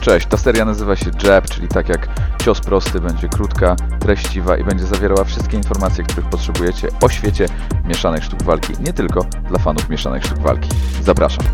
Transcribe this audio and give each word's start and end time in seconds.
Cześć, 0.00 0.26
ta 0.26 0.36
seria 0.36 0.64
nazywa 0.64 0.96
się 0.96 1.10
Jab, 1.24 1.50
czyli 1.50 1.68
tak 1.68 1.88
jak 1.88 2.08
cios 2.42 2.60
prosty, 2.60 3.00
będzie 3.00 3.28
krótka, 3.28 3.76
treściwa 3.98 4.56
i 4.56 4.64
będzie 4.64 4.86
zawierała 4.86 5.24
wszystkie 5.24 5.56
informacje, 5.56 6.04
których 6.04 6.28
potrzebujecie 6.28 6.88
o 7.02 7.08
świecie 7.08 7.46
mieszanych 7.84 8.24
sztuk 8.24 8.42
walki, 8.42 8.72
nie 8.80 8.92
tylko 8.92 9.26
dla 9.48 9.58
fanów 9.58 9.88
mieszanych 9.88 10.24
sztuk 10.24 10.38
walki. 10.38 10.68
Zapraszam. 11.02 11.44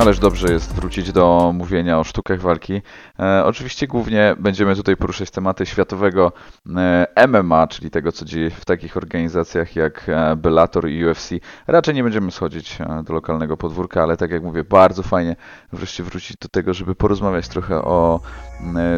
Ależ 0.00 0.18
dobrze 0.18 0.52
jest 0.52 0.74
wrócić 0.74 1.12
do 1.12 1.52
mówienia 1.54 1.98
o 1.98 2.04
sztukach 2.04 2.40
walki. 2.40 2.82
E, 3.18 3.44
oczywiście 3.44 3.86
głównie 3.86 4.36
będziemy 4.38 4.76
tutaj 4.76 4.96
poruszać 4.96 5.30
tematy 5.30 5.66
światowego 5.66 6.32
e, 6.76 7.26
MMA, 7.28 7.66
czyli 7.66 7.90
tego, 7.90 8.12
co 8.12 8.24
dzieje 8.24 8.50
w 8.50 8.64
takich 8.64 8.96
organizacjach 8.96 9.76
jak 9.76 10.08
e, 10.08 10.36
Bellator 10.36 10.88
i 10.88 11.04
UFC. 11.04 11.30
Raczej 11.66 11.94
nie 11.94 12.02
będziemy 12.02 12.30
schodzić 12.30 12.80
e, 12.80 13.02
do 13.02 13.14
lokalnego 13.14 13.56
podwórka, 13.56 14.02
ale 14.02 14.16
tak 14.16 14.30
jak 14.30 14.42
mówię, 14.42 14.64
bardzo 14.64 15.02
fajnie 15.02 15.36
wreszcie 15.72 16.02
wrócić 16.02 16.36
do 16.36 16.48
tego, 16.48 16.74
żeby 16.74 16.94
porozmawiać 16.94 17.48
trochę 17.48 17.76
o 17.76 18.20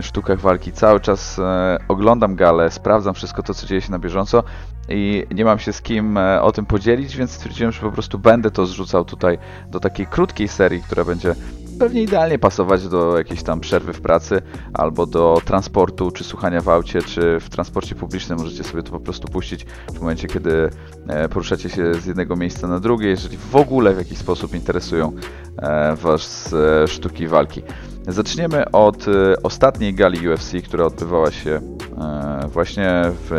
sztukach 0.00 0.40
walki. 0.40 0.72
Cały 0.72 1.00
czas 1.00 1.38
e, 1.38 1.78
oglądam 1.88 2.36
galę, 2.36 2.70
sprawdzam 2.70 3.14
wszystko 3.14 3.42
to, 3.42 3.54
co 3.54 3.66
dzieje 3.66 3.80
się 3.80 3.90
na 3.90 3.98
bieżąco 3.98 4.42
i 4.88 5.26
nie 5.34 5.44
mam 5.44 5.58
się 5.58 5.72
z 5.72 5.82
kim 5.82 6.18
e, 6.18 6.42
o 6.42 6.52
tym 6.52 6.66
podzielić, 6.66 7.16
więc 7.16 7.30
stwierdziłem, 7.30 7.72
że 7.72 7.80
po 7.80 7.92
prostu 7.92 8.18
będę 8.18 8.50
to 8.50 8.66
zrzucał 8.66 9.04
tutaj 9.04 9.38
do 9.70 9.80
takiej 9.80 10.06
krótkiej 10.06 10.48
serii, 10.48 10.82
która 10.82 11.04
będzie 11.04 11.34
pewnie 11.78 12.02
idealnie 12.02 12.38
pasować 12.38 12.88
do 12.88 13.18
jakiejś 13.18 13.42
tam 13.42 13.60
przerwy 13.60 13.92
w 13.92 14.00
pracy 14.00 14.42
albo 14.74 15.06
do 15.06 15.40
transportu, 15.44 16.10
czy 16.10 16.24
słuchania 16.24 16.60
w 16.60 16.68
aucie, 16.68 17.02
czy 17.02 17.40
w 17.40 17.48
transporcie 17.48 17.94
publicznym. 17.94 18.38
Możecie 18.38 18.64
sobie 18.64 18.82
to 18.82 18.90
po 18.90 19.00
prostu 19.00 19.28
puścić 19.28 19.64
w 19.94 20.00
momencie, 20.00 20.28
kiedy 20.28 20.70
e, 21.08 21.28
poruszacie 21.28 21.70
się 21.70 21.94
z 21.94 22.06
jednego 22.06 22.36
miejsca 22.36 22.68
na 22.68 22.80
drugie, 22.80 23.08
jeżeli 23.08 23.36
w 23.36 23.56
ogóle 23.56 23.94
w 23.94 23.98
jakiś 23.98 24.18
sposób 24.18 24.54
interesują 24.54 25.12
e, 25.58 25.96
Was 25.96 26.54
e, 26.82 26.88
sztuki 26.88 27.26
walki. 27.28 27.62
Zaczniemy 28.08 28.70
od 28.70 29.08
e, 29.08 29.42
ostatniej 29.42 29.94
gali 29.94 30.28
UFC, 30.28 30.52
która 30.64 30.84
odbywała 30.84 31.30
się 31.30 31.50
e, 31.50 32.48
właśnie 32.48 33.02
w 33.04 33.32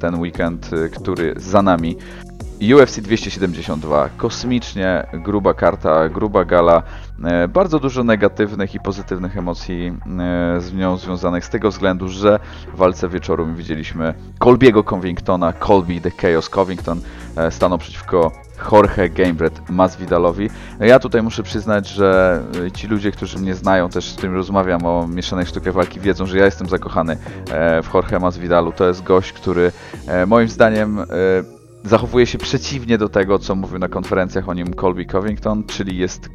ten 0.00 0.20
weekend, 0.20 0.70
e, 0.72 0.88
który 0.88 1.34
za 1.36 1.62
nami. 1.62 1.96
UFC 2.74 3.00
272, 3.00 4.08
kosmicznie 4.16 5.06
gruba 5.12 5.54
karta, 5.54 6.08
gruba 6.08 6.44
gala, 6.44 6.82
bardzo 7.48 7.78
dużo 7.78 8.04
negatywnych 8.04 8.74
i 8.74 8.80
pozytywnych 8.80 9.36
emocji 9.36 9.92
z 10.58 10.74
nią 10.74 10.96
związanych 10.96 11.44
z 11.44 11.50
tego 11.50 11.70
względu, 11.70 12.08
że 12.08 12.40
w 12.74 12.76
walce 12.76 13.08
wieczoru 13.08 13.54
widzieliśmy 13.54 14.14
Colbiego 14.38 14.84
Covingtona, 14.84 15.52
Colby 15.52 16.00
the 16.00 16.10
Chaos 16.10 16.48
Covington 16.48 17.00
stanął 17.50 17.78
przeciwko 17.78 18.32
Jorge 18.72 19.08
Gamebred 19.08 19.70
Masvidalowi. 19.70 20.50
Ja 20.80 20.98
tutaj 20.98 21.22
muszę 21.22 21.42
przyznać, 21.42 21.88
że 21.88 22.40
e, 22.66 22.70
ci 22.70 22.86
ludzie, 22.86 23.12
którzy 23.12 23.38
mnie 23.38 23.54
znają, 23.54 23.88
też 23.88 24.10
z 24.10 24.16
którymi 24.16 24.36
rozmawiam 24.36 24.86
o 24.86 25.08
mieszanej 25.08 25.46
sztuce 25.46 25.72
walki, 25.72 26.00
wiedzą, 26.00 26.26
że 26.26 26.38
ja 26.38 26.44
jestem 26.44 26.68
zakochany 26.68 27.16
e, 27.50 27.82
w 27.82 27.94
Jorge 27.94 28.18
Masvidalu. 28.20 28.72
To 28.72 28.88
jest 28.88 29.02
gość, 29.02 29.32
który 29.32 29.72
e, 30.06 30.26
moim 30.26 30.48
zdaniem 30.48 30.98
zachowuje 31.84 32.26
się 32.26 32.38
przeciwnie 32.38 32.98
do 32.98 33.08
tego, 33.08 33.38
co 33.38 33.54
mówił 33.54 33.78
na 33.78 33.88
konferencjach 33.88 34.48
o 34.48 34.54
nim 34.54 34.74
Colby 34.74 35.04
Covington, 35.04 35.64
czyli 35.64 35.98
jest 35.98 36.28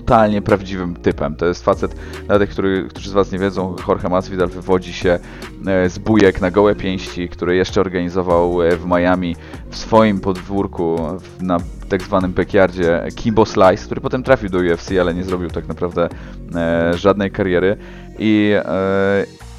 totalnie 0.00 0.42
prawdziwym 0.42 0.96
typem. 0.96 1.36
To 1.36 1.46
jest 1.46 1.64
facet, 1.64 1.96
dla 2.26 2.38
tych, 2.38 2.50
który, 2.50 2.88
którzy 2.88 3.10
z 3.10 3.12
Was 3.12 3.32
nie 3.32 3.38
wiedzą, 3.38 3.76
Jorge 3.88 4.08
Masvidal 4.08 4.48
wywodzi 4.48 4.92
się 4.92 5.18
e, 5.66 5.90
z 5.90 5.98
bujek 5.98 6.40
na 6.40 6.50
gołe 6.50 6.74
pięści, 6.74 7.28
który 7.28 7.56
jeszcze 7.56 7.80
organizował 7.80 8.62
e, 8.62 8.76
w 8.76 8.86
Miami 8.86 9.36
w 9.70 9.76
swoim 9.76 10.20
podwórku 10.20 10.96
na 11.40 11.58
tak 11.88 12.02
zwanym 12.02 12.32
backyardzie 12.32 13.02
Kimbo 13.14 13.46
Slice, 13.46 13.84
który 13.84 14.00
potem 14.00 14.22
trafił 14.22 14.48
do 14.48 14.58
UFC, 14.58 14.90
ale 15.00 15.14
nie 15.14 15.24
zrobił 15.24 15.50
tak 15.50 15.68
naprawdę 15.68 16.08
e, 16.54 16.92
żadnej 16.94 17.30
kariery 17.30 17.76
i 18.18 18.54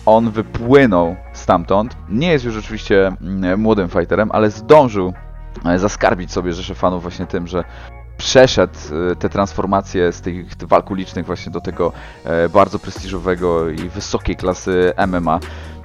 on 0.06 0.32
wypłynął 0.32 1.16
stamtąd. 1.34 1.98
Nie 2.10 2.32
jest 2.32 2.46
już 2.46 2.58
oczywiście 2.58 3.12
mm, 3.22 3.60
młodym 3.60 3.90
fighterem, 3.90 4.30
ale 4.32 4.52
zdążył 4.52 5.14
zaskarbić 5.76 6.32
sobie 6.32 6.54
rzeszę 6.54 6.76
fanów 6.76 7.02
właśnie 7.02 7.26
tym, 7.26 7.48
że 7.48 7.64
przeszedł 8.18 8.74
e, 9.12 9.16
te 9.16 9.30
transformacje 9.30 10.12
z 10.12 10.22
tych 10.22 10.56
walk 10.58 10.92
ulicznych 10.92 11.26
właśnie 11.26 11.52
do 11.52 11.62
tego 11.62 11.92
e, 12.26 12.50
bardzo 12.50 12.80
prestiżowego 12.80 13.70
i 13.70 13.90
wysokiej 13.90 14.36
klasy 14.36 14.94
MMA. 15.08 15.40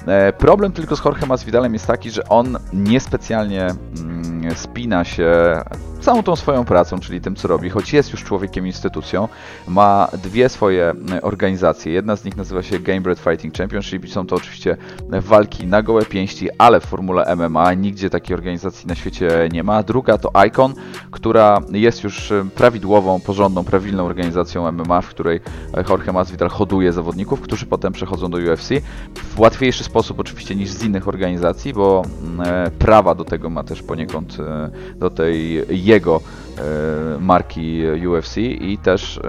E, 0.06 0.32
Problem 0.32 0.72
tylko 0.72 0.96
z 0.96 1.04
Jorge 1.04 1.26
Masvidalem 1.26 1.72
jest 1.72 1.86
taki, 1.86 2.10
że 2.10 2.28
on 2.28 2.58
niespecjalnie 2.72 3.66
mm, 3.66 4.54
spina 4.54 5.04
się 5.04 5.60
całą 6.02 6.22
tą 6.22 6.36
swoją 6.36 6.64
pracą, 6.64 7.00
czyli 7.00 7.20
tym, 7.20 7.36
co 7.36 7.48
robi, 7.48 7.70
choć 7.70 7.92
jest 7.92 8.12
już 8.12 8.24
człowiekiem 8.24 8.66
instytucją, 8.66 9.28
ma 9.68 10.08
dwie 10.22 10.48
swoje 10.48 10.94
e, 11.12 11.22
organizacje. 11.22 11.92
Jedna 11.92 12.16
z 12.16 12.24
nich 12.24 12.36
nazywa 12.36 12.62
się 12.62 12.78
Gamebred 12.78 13.18
Fighting 13.18 13.54
Championship 13.54 14.04
i 14.04 14.08
są 14.08 14.26
to 14.26 14.36
oczywiście 14.36 14.76
walki 15.10 15.66
na 15.66 15.82
gołe 15.82 16.04
pięści, 16.04 16.48
ale 16.58 16.80
w 16.80 16.84
formule 16.84 17.36
MMA. 17.36 17.74
Nigdzie 17.74 18.10
takiej 18.10 18.36
organizacji 18.36 18.86
na 18.88 18.94
świecie 18.94 19.48
nie 19.52 19.62
ma. 19.62 19.82
Druga 19.82 20.18
to 20.18 20.30
Icon, 20.46 20.74
która 21.10 21.60
jest 21.72 22.04
już 22.04 22.32
e, 22.32 22.44
prawidłową, 22.54 23.20
porządną, 23.20 23.64
prawilną 23.64 24.06
organizacją 24.06 24.72
MMA, 24.72 25.00
w 25.00 25.08
której 25.08 25.40
e, 25.74 25.84
Jorge 25.88 26.12
Masvidal 26.12 26.48
hoduje 26.48 26.92
zawodników, 26.92 27.40
którzy 27.40 27.66
potem 27.66 27.92
przechodzą 27.92 28.30
do 28.30 28.38
UFC. 28.38 28.68
W 29.14 29.40
łatwiejszy 29.40 29.84
sposób 29.84 30.20
oczywiście 30.20 30.54
niż 30.54 30.70
z 30.70 30.84
innych 30.84 31.08
organizacji, 31.08 31.72
bo 31.72 32.02
mm, 32.22 32.40
e, 32.48 32.70
prawa 32.70 33.14
do 33.14 33.24
tego 33.24 33.50
ma 33.50 33.64
też 33.64 33.82
poniekąd 33.82 34.36
e, 34.40 34.70
do 34.98 35.10
tej 35.10 35.66
jego 35.92 36.20
e, 36.58 37.18
marki 37.20 37.82
UFC 38.06 38.36
i 38.38 38.78
też 38.78 39.20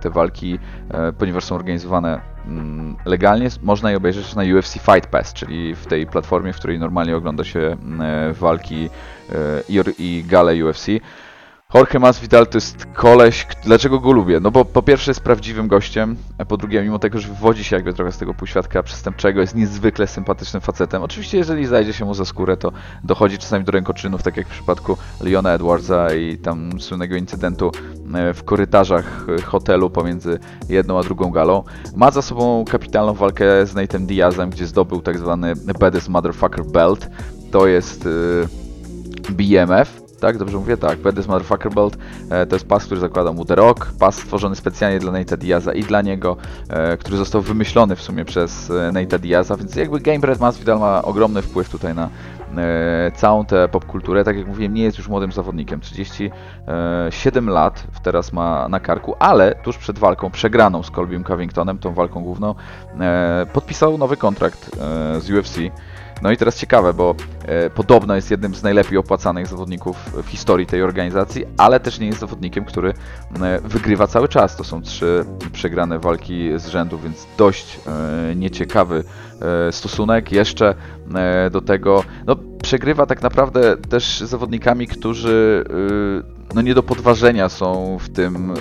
te 0.00 0.10
walki, 0.10 0.58
e, 0.90 1.12
ponieważ 1.12 1.44
są 1.44 1.54
organizowane 1.54 2.20
mm, 2.46 2.96
legalnie, 3.04 3.48
można 3.62 3.90
je 3.90 3.96
obejrzeć 3.96 4.34
na 4.34 4.42
UFC 4.42 4.72
Fight 4.72 5.06
Pass, 5.06 5.32
czyli 5.32 5.74
w 5.74 5.86
tej 5.86 6.06
platformie, 6.06 6.52
w 6.52 6.56
której 6.56 6.78
normalnie 6.78 7.16
ogląda 7.16 7.44
się 7.44 7.60
mm, 7.60 8.00
e, 8.00 8.32
walki 8.32 8.90
e, 9.32 9.92
i 9.98 10.24
gale 10.28 10.64
UFC. 10.64 10.86
Jorge 11.74 11.98
Masvidal 11.98 12.46
to 12.46 12.56
jest 12.56 12.86
koleś, 12.94 13.46
dlaczego 13.64 14.00
go 14.00 14.12
lubię? 14.12 14.40
No 14.40 14.50
bo 14.50 14.64
po 14.64 14.82
pierwsze 14.82 15.10
jest 15.10 15.20
prawdziwym 15.20 15.68
gościem, 15.68 16.16
a 16.38 16.44
po 16.44 16.56
drugie 16.56 16.82
mimo 16.82 16.98
tego, 16.98 17.18
że 17.18 17.28
wywodzi 17.28 17.64
się 17.64 17.76
jakby 17.76 17.92
trochę 17.92 18.12
z 18.12 18.18
tego 18.18 18.34
półświadka 18.34 18.82
przestępczego, 18.82 19.40
jest 19.40 19.54
niezwykle 19.54 20.06
sympatycznym 20.06 20.60
facetem. 20.60 21.02
Oczywiście 21.02 21.38
jeżeli 21.38 21.66
zajdzie 21.66 21.92
się 21.92 22.04
mu 22.04 22.14
za 22.14 22.24
skórę, 22.24 22.56
to 22.56 22.72
dochodzi 23.04 23.38
czasami 23.38 23.64
do 23.64 23.72
rękoczynów, 23.72 24.22
tak 24.22 24.36
jak 24.36 24.46
w 24.46 24.50
przypadku 24.50 24.96
Leona 25.20 25.52
Edwardsa 25.52 26.14
i 26.14 26.38
tam 26.38 26.80
słynnego 26.80 27.16
incydentu 27.16 27.72
e, 28.14 28.34
w 28.34 28.44
korytarzach 28.44 29.26
e, 29.38 29.42
hotelu 29.42 29.90
pomiędzy 29.90 30.38
jedną 30.68 30.98
a 30.98 31.02
drugą 31.02 31.30
galą. 31.30 31.64
Ma 31.96 32.10
za 32.10 32.22
sobą 32.22 32.64
kapitalną 32.64 33.14
walkę 33.14 33.66
z 33.66 33.74
Nathan 33.74 34.06
Diazem, 34.06 34.50
gdzie 34.50 34.66
zdobył 34.66 35.00
tak 35.00 35.18
zwany 35.18 35.52
Baddest 35.80 36.08
Motherfucker 36.08 36.64
Belt. 36.64 37.08
To 37.50 37.66
jest 37.66 38.06
e, 38.06 39.32
BMF, 39.32 40.07
tak? 40.20 40.38
Dobrze 40.38 40.58
mówię? 40.58 40.76
Tak. 40.76 40.98
Baddest 40.98 41.28
Motherfucker 41.28 41.72
e, 42.30 42.46
to 42.46 42.56
jest 42.56 42.68
pas, 42.68 42.84
który 42.84 43.00
zakłada 43.00 43.32
mu 43.32 43.44
The 43.44 43.54
Rock, 43.54 43.92
pas 43.98 44.14
stworzony 44.14 44.56
specjalnie 44.56 44.98
dla 44.98 45.12
Nate'a 45.12 45.36
Diaza 45.36 45.72
i 45.72 45.82
dla 45.82 46.02
niego, 46.02 46.36
e, 46.68 46.96
który 46.96 47.16
został 47.16 47.42
wymyślony 47.42 47.96
w 47.96 48.02
sumie 48.02 48.24
przez 48.24 48.70
e, 48.70 48.72
Nate'a 48.72 49.18
Diaza, 49.18 49.56
więc 49.56 49.76
jakby 49.76 50.00
Gamebred 50.00 50.40
Masvidal 50.40 50.78
ma 50.78 51.02
ogromny 51.02 51.42
wpływ 51.42 51.68
tutaj 51.68 51.94
na 51.94 52.08
całą 53.16 53.44
tę 53.44 53.68
popkulturę. 53.68 54.24
Tak 54.24 54.36
jak 54.36 54.46
mówiłem, 54.46 54.74
nie 54.74 54.82
jest 54.82 54.98
już 54.98 55.08
młodym 55.08 55.32
zawodnikiem. 55.32 55.80
37 55.80 57.50
lat 57.50 57.84
teraz 58.02 58.32
ma 58.32 58.68
na 58.68 58.80
karku, 58.80 59.14
ale 59.18 59.54
tuż 59.54 59.78
przed 59.78 59.98
walką 59.98 60.30
przegraną 60.30 60.82
z 60.82 60.90
Colbym 60.90 61.24
Covingtonem, 61.24 61.78
tą 61.78 61.94
walką 61.94 62.22
główną, 62.22 62.54
podpisał 63.52 63.98
nowy 63.98 64.16
kontrakt 64.16 64.76
z 65.18 65.30
UFC. 65.30 65.58
No 66.22 66.30
i 66.30 66.36
teraz 66.36 66.56
ciekawe, 66.56 66.94
bo 66.94 67.14
podobno 67.74 68.14
jest 68.14 68.30
jednym 68.30 68.54
z 68.54 68.62
najlepiej 68.62 68.98
opłacanych 68.98 69.46
zawodników 69.46 69.96
w 70.22 70.26
historii 70.26 70.66
tej 70.66 70.82
organizacji, 70.82 71.44
ale 71.56 71.80
też 71.80 71.98
nie 71.98 72.06
jest 72.06 72.18
zawodnikiem, 72.18 72.64
który 72.64 72.94
e, 73.42 73.60
wygrywa 73.60 74.06
cały 74.06 74.28
czas. 74.28 74.56
To 74.56 74.64
są 74.64 74.82
trzy 74.82 75.24
przegrane 75.52 75.98
walki 75.98 76.50
z 76.56 76.66
rzędu, 76.66 76.98
więc 76.98 77.26
dość 77.38 77.80
e, 77.86 78.34
nieciekawy 78.34 79.04
e, 79.68 79.72
stosunek. 79.72 80.32
Jeszcze 80.32 80.74
e, 81.14 81.50
do 81.50 81.60
tego, 81.60 82.04
no 82.26 82.36
przegrywa 82.62 83.06
tak 83.06 83.22
naprawdę 83.22 83.76
też 83.76 84.20
zawodnikami, 84.20 84.86
którzy 84.86 85.64
e, 85.70 86.54
no 86.54 86.62
nie 86.62 86.74
do 86.74 86.82
podważenia 86.82 87.48
są 87.48 87.98
w 88.00 88.08
tym 88.08 88.54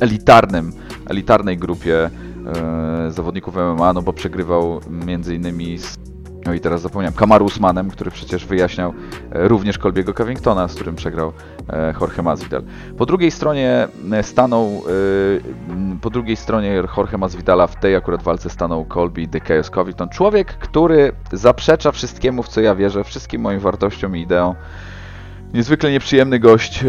elitarnym, 0.00 0.72
elitarnej 1.06 1.58
grupie 1.58 2.10
e, 2.56 3.10
zawodników 3.10 3.54
MMA, 3.56 3.92
no 3.92 4.02
bo 4.02 4.12
przegrywał 4.12 4.80
między 5.06 5.34
innymi 5.34 5.78
z 5.78 5.98
no 6.48 6.54
i 6.54 6.60
teraz 6.60 6.80
zapomniałem, 6.80 7.14
Kamaru 7.14 7.44
Usmanem, 7.44 7.90
który 7.90 8.10
przecież 8.10 8.46
wyjaśniał 8.46 8.94
e, 9.32 9.48
również 9.48 9.78
Colbiego 9.78 10.14
Covingtona, 10.14 10.68
z 10.68 10.74
którym 10.74 10.96
przegrał 10.96 11.32
e, 11.68 11.94
Jorge 12.00 12.22
Masvidal. 12.22 12.62
Po 12.98 13.06
drugiej 13.06 13.30
stronie 13.30 13.88
e, 14.12 14.22
stanął, 14.22 14.82
po 16.00 16.10
drugiej 16.10 16.36
stronie 16.36 16.82
Jorge 16.96 17.18
Masvidala 17.18 17.66
w 17.66 17.80
tej 17.80 17.96
akurat 17.96 18.22
walce 18.22 18.50
stanął 18.50 18.86
Colby 18.86 19.26
The 19.26 19.40
Chaos 19.40 19.70
Covington. 19.70 20.08
Człowiek, 20.08 20.58
który 20.58 21.12
zaprzecza 21.32 21.92
wszystkiemu, 21.92 22.42
w 22.42 22.48
co 22.48 22.60
ja 22.60 22.74
wierzę, 22.74 23.04
wszystkim 23.04 23.40
moim 23.40 23.60
wartościom 23.60 24.16
i 24.16 24.20
ideom. 24.20 24.54
Niezwykle 25.54 25.90
nieprzyjemny 25.90 26.38
gość, 26.38 26.84
e, 26.84 26.86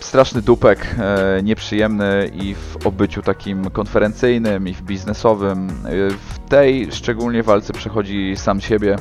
straszny 0.00 0.42
dupek, 0.42 0.96
e, 0.98 1.42
nieprzyjemny 1.42 2.30
i 2.34 2.54
w 2.54 2.86
obyciu 2.86 3.22
takim 3.22 3.70
konferencyjnym, 3.70 4.68
i 4.68 4.74
w 4.74 4.82
biznesowym. 4.82 5.68
E, 5.68 5.70
w 6.10 6.38
tej 6.48 6.92
szczególnie 6.92 7.42
walce 7.42 7.72
przechodzi 7.72 8.36
sam 8.36 8.60
siebie. 8.60 8.96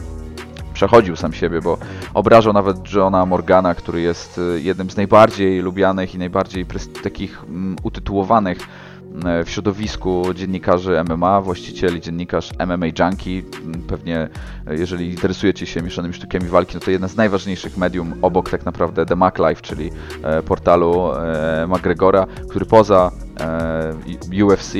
Przechodził 0.73 1.15
sam 1.15 1.33
siebie, 1.33 1.61
bo 1.61 1.77
obrażał 2.13 2.53
nawet 2.53 2.93
Johna 2.93 3.25
Morgana, 3.25 3.75
który 3.75 4.01
jest 4.01 4.37
e, 4.55 4.59
jednym 4.59 4.89
z 4.89 4.97
najbardziej 4.97 5.61
lubianych 5.61 6.15
i 6.15 6.17
najbardziej 6.17 6.65
takich 7.03 7.43
mm, 7.43 7.75
utytułowanych 7.83 8.57
w 9.45 9.49
środowisku 9.49 10.33
dziennikarzy 10.33 11.03
MMA, 11.09 11.41
właścicieli 11.41 12.01
dziennikarz 12.01 12.51
MMA 12.67 12.85
Junkie. 12.85 13.41
M, 13.65 13.81
Pewnie 13.87 14.29
e, 14.67 14.75
jeżeli 14.75 15.09
interesujecie 15.09 15.65
się 15.65 15.81
mieszanymi 15.81 16.13
sztukami 16.13 16.45
walki, 16.45 16.73
no 16.73 16.79
to 16.79 16.91
jedna 16.91 17.07
z 17.07 17.15
najważniejszych 17.15 17.77
medium 17.77 18.13
obok 18.21 18.49
tak 18.49 18.65
naprawdę 18.65 19.05
The 19.05 19.15
Mac 19.15 19.35
Life, 19.49 19.61
czyli 19.61 19.91
e, 20.23 20.43
portalu 20.43 21.11
e, 21.13 21.67
McGregora, 21.67 22.27
który 22.49 22.65
poza 22.65 23.11
e, 23.39 24.45
UFC, 24.45 24.73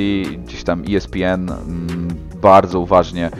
gdzieś 0.44 0.64
tam 0.64 0.82
E 0.82 0.96
ESPN 0.96 1.50
mm, 1.50 2.08
bardzo 2.42 2.80
uważnie 2.80 3.30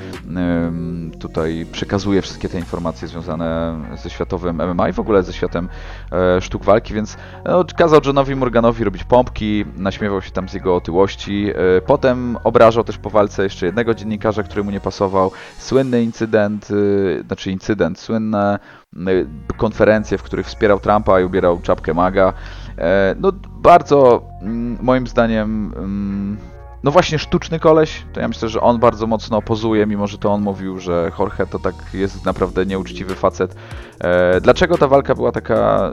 tutaj 1.20 1.66
przekazuje 1.72 2.22
wszystkie 2.22 2.48
te 2.48 2.58
informacje 2.58 3.08
związane 3.08 3.78
ze 4.02 4.10
światowym 4.10 4.56
MMA 4.56 4.88
i 4.88 4.92
w 4.92 5.00
ogóle 5.00 5.22
ze 5.22 5.32
światem 5.32 5.68
e, 6.12 6.40
sztuk 6.40 6.64
walki, 6.64 6.94
więc 6.94 7.16
no, 7.44 7.64
kazał 7.76 8.00
Johnowi 8.06 8.36
Morganowi 8.36 8.84
robić 8.84 9.04
pompki, 9.04 9.64
naśmiewał 9.76 10.22
się 10.22 10.30
tam 10.30 10.48
z 10.48 10.54
jego 10.54 10.76
otyłości. 10.76 11.50
E, 11.50 11.80
potem 11.80 12.38
obrażał 12.44 12.84
też 12.84 12.98
po 12.98 13.10
walce 13.10 13.42
jeszcze 13.42 13.66
jednego 13.66 13.94
dziennikarza, 13.94 14.42
który 14.42 14.64
mu 14.64 14.70
nie 14.70 14.80
pasował. 14.80 15.30
Słynny 15.58 16.02
incydent, 16.02 16.68
znaczy 17.26 17.50
incydent, 17.50 17.98
słynne 17.98 18.58
konferencje, 19.56 20.18
w 20.18 20.22
których 20.22 20.46
wspierał 20.46 20.80
Trumpa 20.80 21.20
i 21.20 21.24
ubierał 21.24 21.60
czapkę 21.60 21.94
maga. 21.94 22.32
No 23.16 23.32
bardzo 23.62 24.22
moim 24.80 25.06
zdaniem 25.06 25.72
no 26.82 26.90
właśnie 26.90 27.18
sztuczny 27.18 27.60
koleś, 27.60 28.04
to 28.12 28.20
ja 28.20 28.28
myślę, 28.28 28.48
że 28.48 28.60
on 28.60 28.78
bardzo 28.78 29.06
mocno 29.06 29.42
pozuje, 29.42 29.86
mimo 29.86 30.06
że 30.06 30.18
to 30.18 30.32
on 30.32 30.42
mówił, 30.42 30.78
że 30.78 31.12
Jorge 31.18 31.46
to 31.50 31.58
tak 31.58 31.74
jest 31.94 32.24
naprawdę 32.24 32.66
nieuczciwy 32.66 33.14
facet. 33.14 33.54
E, 34.00 34.40
dlaczego 34.40 34.78
ta 34.78 34.88
walka 34.88 35.14
była 35.14 35.32
taka 35.32 35.92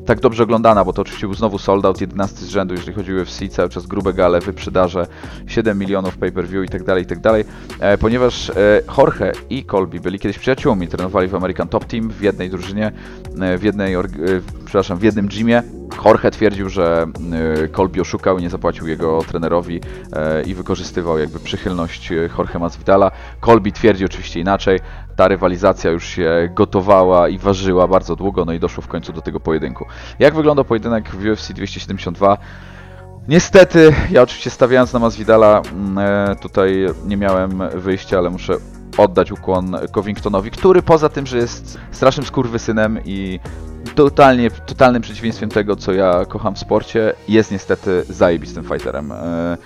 y, 0.00 0.04
tak 0.06 0.20
dobrze 0.20 0.42
oglądana? 0.42 0.84
Bo 0.84 0.92
to 0.92 1.02
oczywiście 1.02 1.26
był 1.26 1.34
znowu 1.34 1.58
sold 1.58 1.84
out, 1.84 2.00
11 2.00 2.36
z 2.36 2.48
rzędu, 2.48 2.74
jeżeli 2.74 2.92
chodzi 2.92 3.18
o 3.18 3.22
UFC, 3.22 3.48
cały 3.50 3.68
czas 3.68 3.86
grube 3.86 4.12
gale, 4.12 4.40
wyprzedaże, 4.40 5.06
7 5.46 5.78
milionów 5.78 6.18
pay-per-view 6.18 6.64
i 6.64 6.68
tak 6.68 6.84
dalej, 6.84 7.02
i 7.02 7.06
tak 7.06 7.20
dalej. 7.20 7.44
E, 7.80 7.98
ponieważ 7.98 8.50
e, 8.50 8.54
Jorge 8.98 9.32
i 9.50 9.64
Colby 9.64 10.00
byli 10.00 10.18
kiedyś 10.18 10.38
przyjaciółmi, 10.38 10.88
trenowali 10.88 11.28
w 11.28 11.34
American 11.34 11.68
Top 11.68 11.84
Team 11.84 12.10
w 12.10 12.22
jednej 12.22 12.50
drużynie, 12.50 12.92
e, 13.40 13.58
w 13.58 13.62
jednej, 13.62 13.94
e, 13.94 14.02
przepraszam, 14.64 14.98
w 14.98 15.02
jednym 15.02 15.28
gymie. 15.28 15.79
Jorge 16.04 16.30
twierdził, 16.30 16.68
że 16.68 17.06
y, 17.64 17.68
Colby 17.68 18.00
oszukał 18.00 18.38
i 18.38 18.42
nie 18.42 18.50
zapłacił 18.50 18.88
jego 18.88 19.22
trenerowi 19.28 19.80
e, 20.12 20.42
i 20.42 20.54
wykorzystywał 20.54 21.18
jakby 21.18 21.40
przychylność 21.40 22.12
e, 22.12 22.14
Jorge 22.38 22.58
Masvidala. 22.58 23.10
Colby 23.40 23.72
twierdzi 23.72 24.04
oczywiście 24.04 24.40
inaczej. 24.40 24.78
Ta 25.16 25.28
rywalizacja 25.28 25.90
już 25.90 26.04
się 26.04 26.48
gotowała 26.54 27.28
i 27.28 27.38
ważyła 27.38 27.88
bardzo 27.88 28.16
długo, 28.16 28.44
no 28.44 28.52
i 28.52 28.60
doszło 28.60 28.82
w 28.82 28.88
końcu 28.88 29.12
do 29.12 29.22
tego 29.22 29.40
pojedynku. 29.40 29.84
Jak 30.18 30.34
wygląda 30.34 30.64
pojedynek 30.64 31.10
w 31.10 31.24
UFC 31.24 31.52
272? 31.52 32.38
Niestety, 33.28 33.94
ja 34.10 34.22
oczywiście 34.22 34.50
stawiając 34.50 34.92
na 34.92 34.98
Masvidala, 34.98 35.62
mm, 35.72 35.98
e, 35.98 36.36
tutaj 36.36 36.86
nie 37.06 37.16
miałem 37.16 37.62
wyjścia, 37.74 38.18
ale 38.18 38.30
muszę 38.30 38.54
oddać 38.98 39.32
ukłon 39.32 39.76
Covingtonowi, 39.92 40.50
który 40.50 40.82
poza 40.82 41.08
tym, 41.08 41.26
że 41.26 41.36
jest 41.36 41.78
strasznym 41.90 42.26
skurwysynem 42.26 42.98
i 43.04 43.40
totalnie, 44.04 44.50
totalnym 44.50 45.02
przeciwieństwem 45.02 45.48
tego, 45.48 45.76
co 45.76 45.92
ja 45.92 46.24
kocham 46.28 46.54
w 46.54 46.58
sporcie, 46.58 47.12
jest 47.28 47.50
niestety 47.50 48.04
zajebistym 48.08 48.64
fighterem. 48.64 49.12
E, 49.12 49.56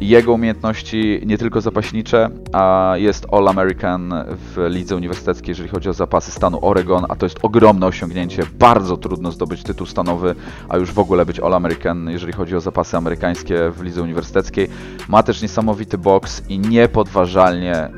Jego 0.00 0.32
umiejętności 0.32 1.20
nie 1.26 1.38
tylko 1.38 1.60
zapaśnicze, 1.60 2.30
a 2.52 2.94
jest 2.96 3.26
All-American 3.32 4.14
w 4.28 4.66
lidze 4.68 4.96
uniwersyteckiej, 4.96 5.48
jeżeli 5.48 5.68
chodzi 5.68 5.88
o 5.88 5.92
zapasy 5.92 6.30
stanu 6.30 6.58
Oregon, 6.62 7.06
a 7.08 7.16
to 7.16 7.26
jest 7.26 7.38
ogromne 7.42 7.86
osiągnięcie. 7.86 8.42
Bardzo 8.58 8.96
trudno 8.96 9.32
zdobyć 9.32 9.62
tytuł 9.62 9.86
stanowy, 9.86 10.34
a 10.68 10.76
już 10.76 10.92
w 10.92 10.98
ogóle 10.98 11.26
być 11.26 11.40
All-American, 11.40 12.10
jeżeli 12.10 12.32
chodzi 12.32 12.56
o 12.56 12.60
zapasy 12.60 12.96
amerykańskie 12.96 13.70
w 13.70 13.82
lidze 13.82 14.02
uniwersyteckiej. 14.02 14.68
Ma 15.08 15.22
też 15.22 15.42
niesamowity 15.42 15.98
boks 15.98 16.42
i 16.48 16.58
niepodważalnie 16.58 17.74
e, 17.74 17.90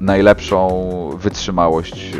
najlepszą 0.00 0.90
wytrzymałość 1.18 2.14
e, 2.14 2.18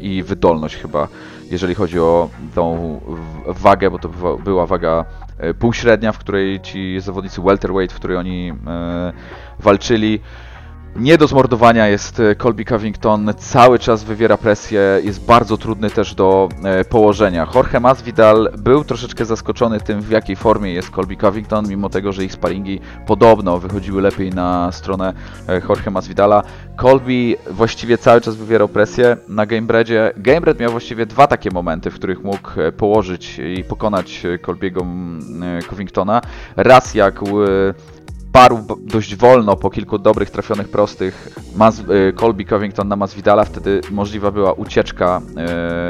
i 0.00 0.22
wydolność 0.22 0.76
chyba, 0.76 1.08
jeżeli 1.50 1.74
chodzi 1.74 2.00
o 2.00 2.28
tą 2.54 3.00
wagę, 3.46 3.90
bo 3.90 3.98
to 3.98 4.08
była 4.44 4.66
waga 4.66 5.04
e, 5.38 5.54
półśrednia, 5.54 6.12
w 6.12 6.18
której 6.18 6.60
ci 6.60 7.00
zawodnicy 7.00 7.42
welterweight, 7.42 7.96
w 7.96 7.98
której 7.98 8.16
oni 8.16 8.52
e, 8.66 9.12
walczyli. 9.58 10.20
Nie 10.96 11.18
do 11.18 11.26
zmordowania 11.26 11.88
jest 11.88 12.20
e, 12.20 12.34
Colby 12.36 12.64
Covington, 12.64 13.32
cały 13.38 13.78
czas 13.78 14.04
wywiera 14.04 14.36
presję, 14.36 14.80
jest 15.04 15.24
bardzo 15.26 15.56
trudny 15.56 15.90
też 15.90 16.14
do 16.14 16.48
e, 16.64 16.84
położenia. 16.84 17.46
Jorge 17.54 17.80
Masvidal 17.80 18.50
był 18.58 18.84
troszeczkę 18.84 19.24
zaskoczony 19.24 19.80
tym, 19.80 20.00
w 20.00 20.10
jakiej 20.10 20.36
formie 20.36 20.72
jest 20.72 20.90
Colby 20.90 21.16
Covington, 21.16 21.68
mimo 21.68 21.88
tego, 21.88 22.12
że 22.12 22.24
ich 22.24 22.32
sparingi 22.32 22.80
podobno 23.06 23.58
wychodziły 23.58 24.02
lepiej 24.02 24.30
na 24.30 24.72
stronę 24.72 25.12
e, 25.48 25.60
Jorge 25.68 25.90
Masvidala. 25.90 26.42
Colby 26.80 27.36
właściwie 27.50 27.98
cały 27.98 28.20
czas 28.20 28.36
wywierał 28.36 28.68
presję 28.68 29.16
na 29.28 29.46
Gamebreadzie. 29.46 30.12
Gamebred 30.16 30.60
miał 30.60 30.70
właściwie 30.70 31.06
dwa 31.06 31.26
takie 31.26 31.50
momenty, 31.50 31.90
w 31.90 31.94
których 31.94 32.24
mógł 32.24 32.50
położyć 32.76 33.38
i 33.38 33.64
pokonać 33.64 34.22
Colby'ego 34.42 34.84
e, 35.42 35.62
Covingtona. 35.62 36.20
Raz 36.56 36.94
jak 36.94 37.20
parł 38.34 38.58
dość 38.80 39.16
wolno 39.16 39.56
po 39.56 39.70
kilku 39.70 39.98
dobrych 39.98 40.30
trafionych 40.30 40.68
prostych. 40.68 41.28
Mas, 41.56 41.78
y, 41.78 42.12
Colby 42.12 42.44
Covington 42.44 42.88
na 42.88 42.96
Masvidala, 42.96 43.44
wtedy 43.44 43.80
możliwa 43.90 44.30
była 44.30 44.52
ucieczka 44.52 45.20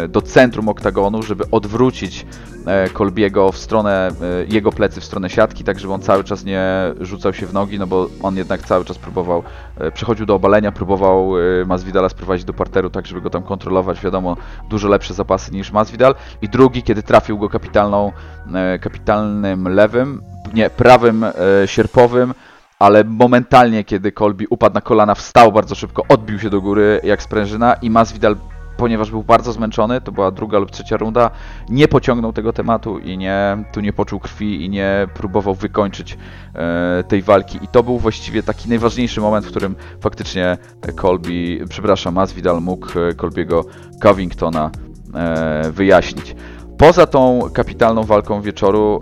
y, 0.05 0.09
do 0.09 0.23
centrum 0.23 0.69
oktagonu, 0.69 1.23
żeby 1.23 1.45
odwrócić 1.51 2.27
e, 2.67 2.91
Colbiego 2.91 3.53
w 3.53 3.59
stronę, 3.59 4.11
y, 4.49 4.55
jego 4.55 4.73
plecy 4.73 5.01
w 5.01 5.05
stronę 5.05 5.31
siatki, 5.31 5.65
tak 5.65 5.79
żeby 5.79 5.93
on 5.93 6.01
cały 6.01 6.25
czas 6.25 6.45
nie 6.45 6.63
rzucał 7.01 7.33
się 7.33 7.47
w 7.47 7.53
nogi, 7.53 7.79
no 7.79 7.87
bo 7.87 8.09
on 8.23 8.37
jednak 8.37 8.63
cały 8.63 8.85
czas 8.85 8.99
próbował, 8.99 9.43
e, 9.79 9.93
przechodził 9.93 10.27
do 10.27 10.35
obalenia, 10.35 10.73
próbował 10.73 11.31
Masvidala 11.67 12.09
sprowadzić 12.09 12.45
do 12.45 12.53
parteru, 12.53 12.91
tak 12.91 13.07
żeby 13.07 13.21
go 13.21 13.31
tam 13.31 13.43
kontrolować, 13.43 14.01
wiadomo, 14.01 14.37
dużo 14.71 14.89
lepsze 14.89 15.15
zapasy 15.15 15.53
niż 15.53 15.73
Masvidal. 15.73 16.15
I 16.43 16.49
drugi, 16.49 16.83
kiedy 16.83 17.03
trafił 17.03 17.39
go 17.39 17.49
kapitalną, 17.49 18.13
e, 18.55 18.79
kapitalnym 18.79 19.69
lewym, 19.69 20.34
nie, 20.55 20.71
prawym 20.71 21.25
e, 21.25 21.33
sierpowym, 21.67 22.35
ale 22.79 23.05
momentalnie, 23.05 23.85
kiedy 23.85 24.13
Colby 24.13 24.45
upadł 24.51 24.75
na 24.75 24.81
kolana, 24.81 25.15
wstał 25.15 25.53
bardzo 25.53 25.75
szybko, 25.75 26.03
odbił 26.09 26.39
się 26.39 26.51
do 26.51 26.61
góry 26.61 27.01
jak 27.05 27.23
sprężyna 27.23 27.75
i 27.75 27.91
Masvidal, 27.91 28.37
ponieważ 28.77 29.11
był 29.11 29.23
bardzo 29.23 29.53
zmęczony, 29.53 30.01
to 30.01 30.13
była 30.13 30.31
druga 30.31 30.59
lub 30.59 30.71
trzecia 30.71 30.97
runda, 30.97 31.31
nie 31.69 31.89
pociągnął 31.89 32.33
tego 32.33 32.53
tematu 32.53 32.99
i 32.99 33.19
nie, 33.19 33.65
tu 33.73 33.81
nie 33.81 33.93
poczuł 33.93 34.21
krwi 34.21 34.65
i 34.65 34.69
nie 34.69 35.07
próbował 35.15 35.55
wykończyć 35.55 36.19
e, 36.55 37.05
tej 37.09 37.23
walki. 37.23 37.59
I 37.63 37.69
to 37.69 37.83
był 37.83 37.99
właściwie 37.99 38.43
taki 38.43 38.69
najważniejszy 38.69 39.21
moment, 39.21 39.47
w 39.47 39.51
którym 39.51 39.75
faktycznie 40.01 40.59
Colby, 41.01 41.65
przepraszam, 41.69 42.15
Masvidal 42.15 42.61
mógł 42.61 42.99
e, 42.99 43.15
Colbiego 43.15 43.65
Covingtona 44.01 44.71
e, 45.15 45.71
wyjaśnić. 45.71 46.37
Poza 46.79 47.07
tą 47.07 47.49
kapitalną 47.53 48.03
walką 48.03 48.43
wieczoru 48.43 49.01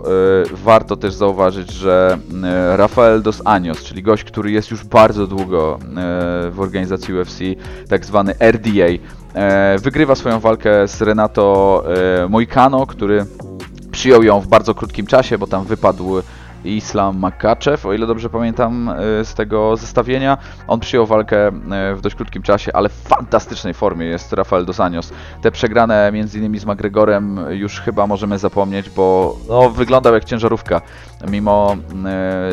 y, 0.53 0.55
warto 0.55 0.97
też 0.97 1.13
zauważyć, 1.13 1.71
że 1.71 2.17
y, 2.73 2.77
Rafael 2.77 3.21
dos 3.21 3.41
Anjos, 3.45 3.83
czyli 3.83 4.03
gość, 4.03 4.23
który 4.23 4.51
jest 4.51 4.71
już 4.71 4.83
bardzo 4.83 5.27
długo 5.27 5.79
y, 6.47 6.51
w 6.51 6.59
organizacji 6.59 7.13
UFC, 7.13 7.39
tak 7.89 8.05
zwany 8.05 8.33
RDA, 8.39 8.87
wygrywa 9.81 10.15
swoją 10.15 10.39
walkę 10.39 10.87
z 10.87 11.01
Renato 11.01 11.83
Moicano, 12.29 12.87
który 12.87 13.25
przyjął 13.91 14.23
ją 14.23 14.39
w 14.39 14.47
bardzo 14.47 14.75
krótkim 14.75 15.05
czasie, 15.05 15.37
bo 15.37 15.47
tam 15.47 15.65
wypadł 15.65 16.21
Islam 16.65 17.19
Makachev, 17.19 17.87
o 17.87 17.93
ile 17.93 18.07
dobrze 18.07 18.29
pamiętam 18.29 18.89
y, 18.89 19.25
z 19.25 19.33
tego 19.33 19.77
zestawienia. 19.77 20.37
On 20.67 20.79
przyjął 20.79 21.05
walkę 21.05 21.47
y, 21.47 21.95
w 21.95 22.01
dość 22.01 22.15
krótkim 22.15 22.41
czasie, 22.41 22.73
ale 22.73 22.89
w 22.89 22.93
fantastycznej 22.93 23.73
formie 23.73 24.05
jest 24.05 24.33
Rafael 24.33 24.65
dos 24.65 24.79
Anjos. 24.79 25.13
Te 25.41 25.51
przegrane 25.51 26.11
między 26.13 26.39
innymi 26.39 26.59
z 26.59 26.65
McGregorem 26.65 27.39
już 27.49 27.79
chyba 27.79 28.07
możemy 28.07 28.37
zapomnieć, 28.37 28.89
bo 28.89 29.35
no, 29.49 29.69
wyglądał 29.69 30.13
jak 30.13 30.23
ciężarówka. 30.23 30.81
Mimo 31.29 31.75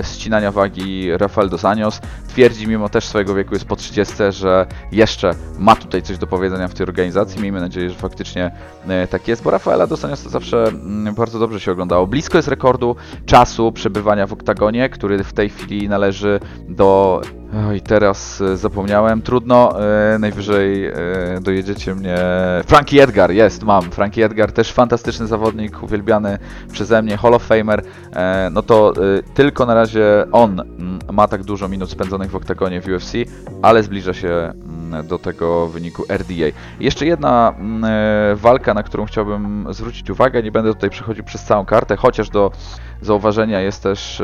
y, 0.01 0.05
ścinania 0.05 0.53
wagi 0.53 1.17
Rafael 1.17 1.49
dos 1.49 1.65
Anjos 1.65 2.01
twierdzi, 2.29 2.69
mimo 2.69 2.89
też 2.89 3.05
swojego 3.05 3.35
wieku 3.35 3.55
jest 3.55 3.65
po 3.67 3.77
30, 3.77 4.15
że 4.31 4.67
jeszcze 4.93 5.35
ma 5.59 5.77
tutaj 5.77 6.03
coś 6.03 6.19
do 6.19 6.27
powiedzenia 6.27 6.69
w 6.69 6.75
tej 6.75 6.87
organizacji. 6.87 7.43
Miejmy 7.43 7.61
nadzieję, 7.61 7.91
że 7.91 7.97
faktycznie 7.97 8.51
tak 9.11 9.29
jest, 9.29 9.43
bo 9.43 9.51
Rafaela 9.51 9.87
dos 9.87 10.05
Anjos 10.05 10.23
to 10.23 10.31
zawsze 10.31 10.65
mm, 10.65 11.15
bardzo 11.15 11.39
dobrze 11.39 11.61
się 11.61 11.73
oglądało. 11.73 12.07
Blisko 12.07 12.39
jest 12.39 12.49
rekordu 12.49 12.97
czasu 13.27 13.73
przebywania 13.73 14.00
w 14.27 14.33
oktagonie, 14.33 14.89
który 14.89 15.25
w 15.25 15.33
tej 15.33 15.49
chwili 15.49 15.89
należy 15.89 16.41
do 16.69 17.21
Oj, 17.69 17.81
teraz 17.81 18.41
e, 18.41 18.57
zapomniałem. 18.57 19.23
Trudno, 19.23 19.85
e, 20.15 20.19
najwyżej 20.19 20.87
e, 20.87 20.95
dojedziecie 21.41 21.95
mnie. 21.95 22.17
Frankie 22.67 23.03
Edgar, 23.03 23.31
jest, 23.31 23.63
mam. 23.63 23.83
Frankie 23.83 24.25
Edgar, 24.25 24.53
też 24.53 24.73
fantastyczny 24.73 25.27
zawodnik, 25.27 25.83
uwielbiany 25.83 26.39
przeze 26.73 27.03
mnie, 27.03 27.17
Hall 27.17 27.35
of 27.35 27.43
Famer. 27.43 27.83
No 28.51 28.63
to 28.63 28.93
tylko 29.35 29.67
na 29.67 29.75
razie 29.75 30.27
on 30.33 30.61
mm, 30.61 30.99
ma 31.13 31.29
tak 31.29 31.45
dużo 31.45 31.69
minut 31.69 31.91
spędzonych 31.91 32.31
w 32.31 32.37
oktagonie 32.37 32.81
w 32.81 32.87
UFC, 32.87 33.13
ale 33.63 33.83
zbliża 33.83 34.15
się 34.15 34.29
mm, 34.29 35.07
do 35.07 35.19
tego 35.19 35.67
wyniku 35.67 36.05
RDA. 36.09 36.57
Jeszcze 36.81 37.07
jedna 37.07 37.55
mm, 37.59 37.91
walka, 38.37 38.75
na 38.75 38.83
którą 38.83 39.07
chciałbym 39.07 39.67
zwrócić 39.71 40.11
uwagę. 40.11 40.43
Nie 40.43 40.53
będę 40.53 40.75
tutaj 40.75 40.91
przechodził 40.91 41.25
przez 41.25 41.45
całą 41.45 41.65
kartę, 41.65 41.97
chociaż 41.97 42.31
do 42.31 42.51
zauważenia 43.03 43.61
jest 43.61 43.83
też 43.83 44.23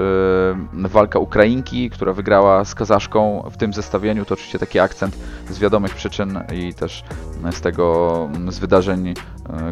walka 0.73 1.18
Ukrainki, 1.18 1.90
która 1.90 2.12
wygrała 2.12 2.64
z 2.64 2.75
Kazaszką 2.75 3.15
w 3.50 3.56
tym 3.56 3.73
zestawieniu. 3.73 4.25
To 4.25 4.35
oczywiście 4.35 4.58
taki 4.58 4.78
akcent 4.78 5.16
z 5.50 5.58
wiadomych 5.58 5.94
przyczyn 5.94 6.40
i 6.54 6.75
też 6.75 7.04
z 7.50 7.61
tego, 7.61 8.28
z 8.49 8.58
wydarzeń, 8.58 9.08
e, 9.08 9.14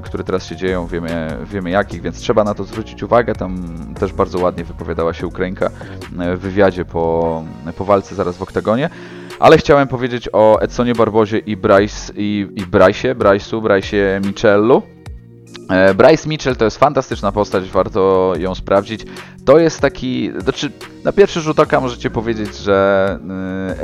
które 0.01 0.25
teraz 0.25 0.47
się 0.47 0.57
dzieją, 0.57 0.87
wiemy, 0.87 1.39
wiemy 1.45 1.71
jakich, 1.71 2.03
więc 2.03 2.19
trzeba 2.19 2.45
na 2.45 2.55
to 2.55 2.65
zwrócić 2.65 3.03
uwagę. 3.03 3.35
Tam 3.35 3.65
też 4.01 4.13
bardzo 4.13 4.39
ładnie 4.39 4.65
wypowiadała 4.65 5.15
się 5.15 5.27
Ukrainka 5.27 5.67
e, 5.67 6.37
w 6.37 6.41
wywiadzie 6.41 6.85
po, 6.85 7.45
po 7.77 7.85
walce 7.85 8.15
zaraz 8.15 8.37
w 8.37 8.43
oktagonie. 8.43 8.91
Ale 9.39 9.59
chciałem 9.59 9.89
powiedzieć 9.89 10.29
o 10.33 10.61
Edsonie 10.61 10.95
Barbozie 10.95 11.39
i 11.39 11.57
Bryce 11.57 12.13
i, 12.17 12.49
i 12.57 12.67
Bryce'ie, 12.67 13.15
Bryce'u, 13.15 13.63
Bryce'ie 13.63 14.27
Michellu. 14.27 14.94
E, 15.71 15.95
Bryce 15.95 16.29
Mitchell 16.29 16.57
to 16.57 16.65
jest 16.65 16.79
fantastyczna 16.79 17.33
postać, 17.33 17.71
warto 17.71 18.33
ją 18.39 18.55
sprawdzić. 18.55 19.05
To 19.45 19.59
jest 19.59 19.81
taki, 19.81 20.33
znaczy 20.39 20.71
na 21.05 21.13
pierwszy 21.13 21.41
rzut 21.41 21.61
oka 21.61 21.81
możecie 21.81 22.11
powiedzieć, 22.11 22.57
że 22.57 23.19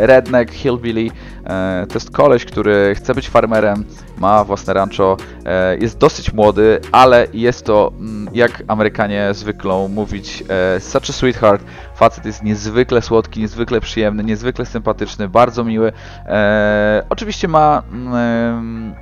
y, 0.00 0.06
redneck, 0.06 0.52
hillbilly, 0.52 1.10
e, 1.44 1.86
to 1.88 1.94
jest 1.94 2.10
koleś, 2.10 2.44
który 2.44 2.94
chce 2.94 3.14
być 3.14 3.28
farmerem, 3.28 3.84
ma 4.18 4.44
własne 4.44 4.74
rancho, 4.74 5.16
e, 5.44 5.76
jest 5.76 5.98
dosyć 5.98 6.32
młody, 6.32 6.80
ale 6.92 7.26
jest 7.32 7.64
to, 7.64 7.92
mm, 7.98 8.28
jak 8.34 8.62
Amerykanie 8.68 9.28
zwykle 9.32 9.88
mówić, 9.88 10.44
e, 10.48 10.80
such 10.80 11.10
a 11.10 11.12
sweetheart. 11.12 11.62
Facet 11.96 12.24
jest 12.24 12.42
niezwykle 12.42 13.02
słodki, 13.02 13.40
niezwykle 13.40 13.80
przyjemny, 13.80 14.24
niezwykle 14.24 14.66
sympatyczny, 14.66 15.28
bardzo 15.28 15.64
miły. 15.64 15.92
E, 16.26 17.04
Oczywiście 17.08 17.48
ma 17.48 17.82
mm, 17.92 18.94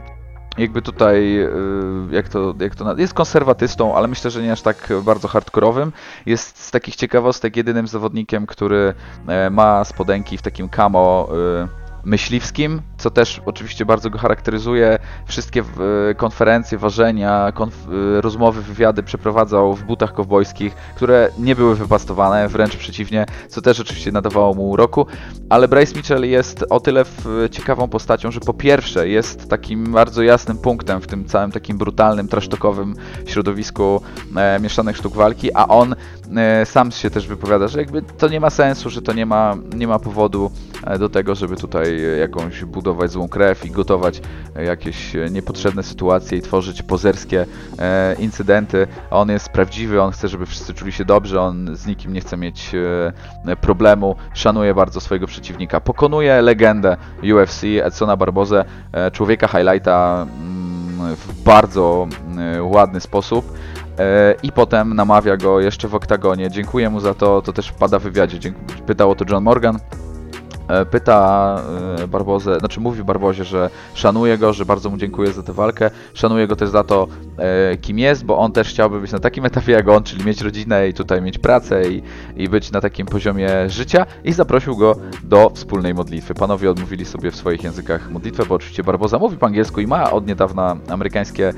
jakby 0.59 0.83
tutaj, 0.83 1.41
y, 1.41 1.51
jak 2.11 2.29
to, 2.29 2.55
jak 2.61 2.75
to, 2.75 2.97
jest 2.97 3.15
konserwatystą, 3.15 3.95
ale 3.95 4.09
myślę, 4.09 4.31
że 4.31 4.43
nie 4.43 4.53
aż 4.53 4.63
tak 4.63 4.93
bardzo 5.03 5.29
hardkorowym. 5.29 5.93
Jest 6.27 6.59
z 6.59 6.71
takich 6.71 6.97
ciekawostek 6.97 7.57
jedynym 7.57 7.87
zawodnikiem, 7.87 8.47
który 8.47 8.95
e, 9.29 9.51
ma 9.51 9.85
spodenki 9.85 10.39
w 10.39 10.43
takim 10.43 10.69
camo 10.69 11.29
y, 11.65 11.89
myśliwskim, 12.05 12.83
co 12.99 13.11
też 13.11 13.41
oczywiście 13.47 13.85
bardzo 13.87 14.11
go 14.11 14.19
charakteryzuje. 14.19 14.99
Wszystkie 15.27 15.63
w- 15.63 15.79
konferencje, 16.17 16.79
ważenia, 16.79 17.53
konf- 17.55 17.93
y, 18.19 18.21
rozmowy, 18.21 18.63
wywiady 18.63 19.03
przeprowadzał 19.03 19.75
w 19.75 19.85
butach 19.85 20.13
kowbojskich, 20.13 20.75
które 20.75 21.31
nie 21.39 21.57
były 21.57 21.75
wypastowane, 21.75 22.49
wręcz 22.49 22.77
przeciwnie, 22.77 23.27
co 23.49 23.63
też 23.63 23.81
oczywiście 23.81 24.13
nadawało 24.13 24.55
mu 24.55 24.71
uroku. 24.71 25.07
Ale 25.51 25.69
Bryce 25.69 25.95
Mitchell 25.97 26.25
jest 26.31 26.65
o 26.71 26.81
tyle 26.81 27.05
w, 27.05 27.49
ciekawą 27.51 27.89
postacią, 27.89 28.31
że 28.31 28.41
po 28.41 28.55
pierwsze 28.55 29.09
jest 29.09 29.51
takim 29.51 29.93
bardzo 29.93 30.23
jasnym 30.23 30.59
punktem 30.59 31.01
w 31.01 31.07
tym 31.07 31.25
całym 31.25 31.53
takim 31.53 31.79
brutalnym, 31.79 32.29
trasztokowym 32.29 32.95
środowisku 33.27 34.01
e, 34.37 34.59
mieszanych 34.61 34.97
sztuk 34.97 35.15
walki, 35.15 35.55
a 35.55 35.69
on 35.69 35.95
e, 36.37 36.67
sam 36.67 36.91
się 36.91 37.11
też 37.11 37.27
wypowiada, 37.27 37.69
że 37.69 37.79
jakby 37.79 38.03
to 38.03 38.29
nie 38.29 38.41
ma 38.41 38.51
sensu, 38.51 38.91
że 38.91 39.03
to 39.03 39.13
nie 39.13 39.27
ma, 39.27 39.57
nie 39.75 39.89
ma 39.89 39.99
powodu 39.99 40.51
e, 40.87 40.99
do 40.99 41.09
tego, 41.09 41.35
żeby 41.35 41.57
tutaj 41.57 42.05
e, 42.05 42.19
jakąś 42.19 42.65
budować 42.89 43.11
złą 43.11 43.29
krew 43.29 43.67
i 43.67 43.71
gotować 43.71 44.21
e, 44.57 44.65
jakieś 44.65 45.17
e, 45.17 45.31
niepotrzebne 45.31 45.83
sytuacje 45.83 46.39
i 46.39 46.43
tworzyć 46.43 46.83
pozerskie 46.83 47.47
e, 47.79 48.15
incydenty. 48.19 48.87
On 49.11 49.29
jest 49.29 49.49
prawdziwy, 49.49 50.03
on 50.03 50.13
chce, 50.13 50.29
żeby 50.29 50.47
wszyscy 50.47 50.75
czuli 50.75 50.93
się 50.93 51.05
dobrze, 51.05 51.41
on 51.41 51.77
z 51.77 51.87
nikim 51.87 52.13
nie 52.13 52.21
chce 52.21 52.37
mieć 52.37 52.73
e, 53.47 53.57
problemu, 53.57 54.17
szanuje 54.35 54.75
bardzo 54.75 55.01
swojego 55.01 55.27
przeciwnika. 55.27 55.81
Pokonuje 55.81 56.43
legendę 56.43 56.97
UFC, 57.35 57.63
Edsona 57.83 58.17
Barbozę, 58.17 58.65
e, 58.93 59.11
człowieka 59.11 59.49
highlighta 59.49 60.27
mm, 60.31 61.17
w 61.17 61.43
bardzo 61.43 62.07
e, 62.57 62.63
ładny 62.63 63.01
sposób. 63.01 63.53
I 64.43 64.53
potem 64.53 64.95
namawia 64.95 65.37
go 65.37 65.61
jeszcze 65.61 65.89
w 65.89 65.95
oktagonie. 65.95 66.51
Dziękuję 66.51 66.91
mu 66.91 67.01
za 67.01 67.15
to, 67.15 67.43
to 67.43 67.53
też 67.53 67.73
pada 67.73 67.99
w 67.99 68.03
wywiadzie. 68.03 68.39
Dzięk- 68.39 68.83
Pytał 68.87 69.11
o 69.11 69.15
to 69.15 69.25
John 69.31 69.45
Morgan. 69.45 69.79
E, 70.69 70.87
Pyta 70.87 71.61
e, 72.03 72.09
Barbozę, 72.09 72.59
znaczy 72.59 72.81
mówi 72.81 73.05
Barbozie, 73.05 73.45
że 73.45 73.71
szanuje 73.95 74.39
go, 74.39 74.53
że 74.53 74.65
bardzo 74.65 74.91
mu 74.91 74.97
dziękuję 74.97 75.33
za 75.33 75.43
tę 75.43 75.53
walkę. 75.53 75.91
Szanuje 76.15 76.47
go 76.47 76.57
też 76.57 76.69
za 76.69 76.85
to, 76.85 77.07
e, 77.39 77.77
kim 77.77 77.99
jest, 77.99 78.25
bo 78.25 78.39
on 78.39 78.53
też 78.53 78.69
chciałby 78.69 79.01
być 79.01 79.13
na 79.13 79.19
takim 79.19 79.45
etapie 79.45 79.73
jak 79.73 79.89
on, 79.89 80.03
czyli 80.03 80.25
mieć 80.25 80.41
rodzinę 80.41 80.89
i 80.89 80.95
tutaj 80.95 81.23
mieć 81.23 81.39
pracę 81.39 81.91
i, 81.91 82.03
i 82.37 82.49
być 82.49 82.73
na 82.73 82.81
takim 82.81 83.07
poziomie 83.07 83.71
życia. 83.71 84.07
I 84.25 84.33
zaprosił 84.33 84.77
go 84.77 84.97
do 85.25 85.51
wspólnej 85.55 85.95
modlitwy. 85.95 86.35
Panowie 86.35 86.71
odmówili 86.71 87.05
sobie 87.05 87.31
w 87.31 87.37
swoich 87.37 87.65
językach 87.65 88.11
modlitwę, 88.11 88.47
bo 88.47 88.55
oczywiście 88.55 88.85
Barboza 88.85 89.19
mówi 89.19 89.37
po 89.37 89.47
angielsku 89.47 89.81
i 89.81 89.87
ma 89.87 90.11
od 90.11 90.27
niedawna 90.27 90.77
amerykańskie 90.89 91.53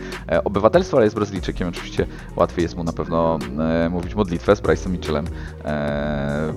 obywatelstwo, 0.44 0.96
ale 0.96 1.06
jest 1.06 1.16
Brazylijczykiem. 1.16 1.68
Oczywiście 1.68 2.06
łatwiej 2.36 2.62
jest 2.62 2.76
mu 2.76 2.84
na 2.84 2.92
pewno 2.92 3.38
mówić 3.90 4.14
modlitwę 4.14 4.56
z 4.56 4.60
Bryce'em 4.60 4.90
Mitchellem 4.90 5.24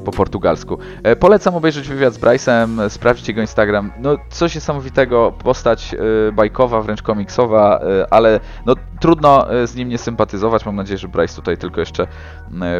po 0.05 0.11
portugalsku. 0.11 0.77
Polecam 1.19 1.55
obejrzeć 1.55 1.87
wywiad 1.87 2.13
z 2.13 2.17
Bryce'em, 2.43 2.89
sprawdźcie 2.89 3.31
jego 3.31 3.41
Instagram. 3.41 3.91
No 3.99 4.17
coś 4.29 4.55
niesamowitego, 4.55 5.33
postać 5.43 5.93
e, 5.93 6.31
bajkowa, 6.31 6.81
wręcz 6.81 7.01
komiksowa, 7.01 7.79
e, 7.79 8.13
ale 8.13 8.39
no 8.65 8.75
trudno 8.99 9.53
e, 9.53 9.67
z 9.67 9.75
nim 9.75 9.89
nie 9.89 9.97
sympatyzować. 9.97 10.65
Mam 10.65 10.75
nadzieję, 10.75 10.97
że 10.97 11.07
Bryce 11.07 11.35
tutaj 11.35 11.57
tylko 11.57 11.79
jeszcze 11.79 12.07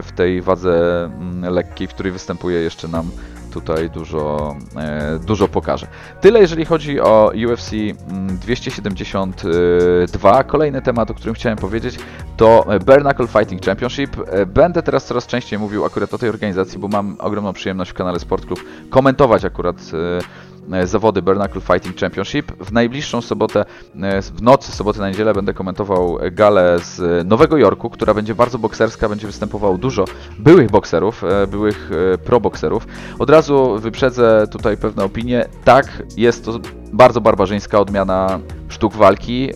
w 0.04 0.12
tej 0.16 0.42
wadze 0.42 1.04
mm, 1.06 1.54
lekkiej, 1.54 1.88
w 1.88 1.94
której 1.94 2.12
występuje 2.12 2.60
jeszcze 2.60 2.88
nam 2.88 3.12
tutaj 3.54 3.90
dużo, 3.90 4.56
e, 4.76 5.20
dużo 5.20 5.48
pokaże. 5.48 5.88
Tyle 6.22 6.40
jeżeli 6.40 6.66
chodzi 6.66 7.00
o 7.00 7.32
UFC 7.48 7.74
mm, 7.74 8.38
272. 8.38 10.44
Kolejny 10.44 10.82
temat, 10.82 11.12
o 11.12 11.14
którym 11.14 11.36
chciałem 11.36 11.58
powiedzieć, 11.58 12.00
to 12.38 12.66
Bare 12.86 13.02
Knuckle 13.02 13.28
Fighting 13.28 13.66
Championship. 13.66 14.18
E, 14.28 14.46
Będę 14.46 14.84
teraz 14.84 15.06
coraz 15.06 15.28
częściej 15.28 15.60
mówił 15.60 15.86
akurat 15.86 16.14
o 16.14 16.18
tej 16.18 16.30
organizacji, 16.30 16.80
bo 16.80 16.88
mam 16.88 17.16
ogromną 17.20 17.54
przyjemność 17.54 17.92
w 17.92 17.94
kanale 17.94 18.20
Sport 18.20 18.46
Club 18.46 18.60
komentować 18.90 19.46
akurat 19.46 19.78
e, 19.78 20.53
zawody 20.84 21.22
Bare 21.22 21.40
Knuckle 21.40 21.62
Fighting 21.62 22.00
Championship. 22.00 22.52
W 22.52 22.72
najbliższą 22.72 23.22
sobotę, 23.22 23.66
e, 24.02 24.22
w 24.22 24.42
nocy 24.42 24.72
soboty 24.72 25.00
na 25.00 25.10
niedzielę 25.10 25.34
będę 25.34 25.54
komentował 25.54 26.18
galę 26.32 26.80
z 26.80 27.28
Nowego 27.28 27.58
Jorku, 27.58 27.90
która 27.90 28.14
będzie 28.14 28.36
bardzo 28.36 28.58
bokserska, 28.58 29.10
będzie 29.10 29.28
występowało 29.28 29.78
dużo 29.78 30.06
byłych 30.40 30.72
bokserów, 30.72 31.24
e, 31.24 31.48
byłych 31.48 31.92
e, 32.14 32.18
probokserów. 32.18 32.88
Od 33.20 33.30
razu 33.30 33.80
wyprzedzę 33.80 34.48
tutaj 34.52 34.78
pewne 34.78 35.04
opinie. 35.04 35.46
Tak, 35.64 36.04
jest 36.18 36.46
to 36.46 36.60
bardzo 36.94 37.22
barbarzyńska 37.22 37.80
odmiana 37.80 38.40
sztuk 38.70 38.94
walki, 38.94 39.50
e, 39.52 39.56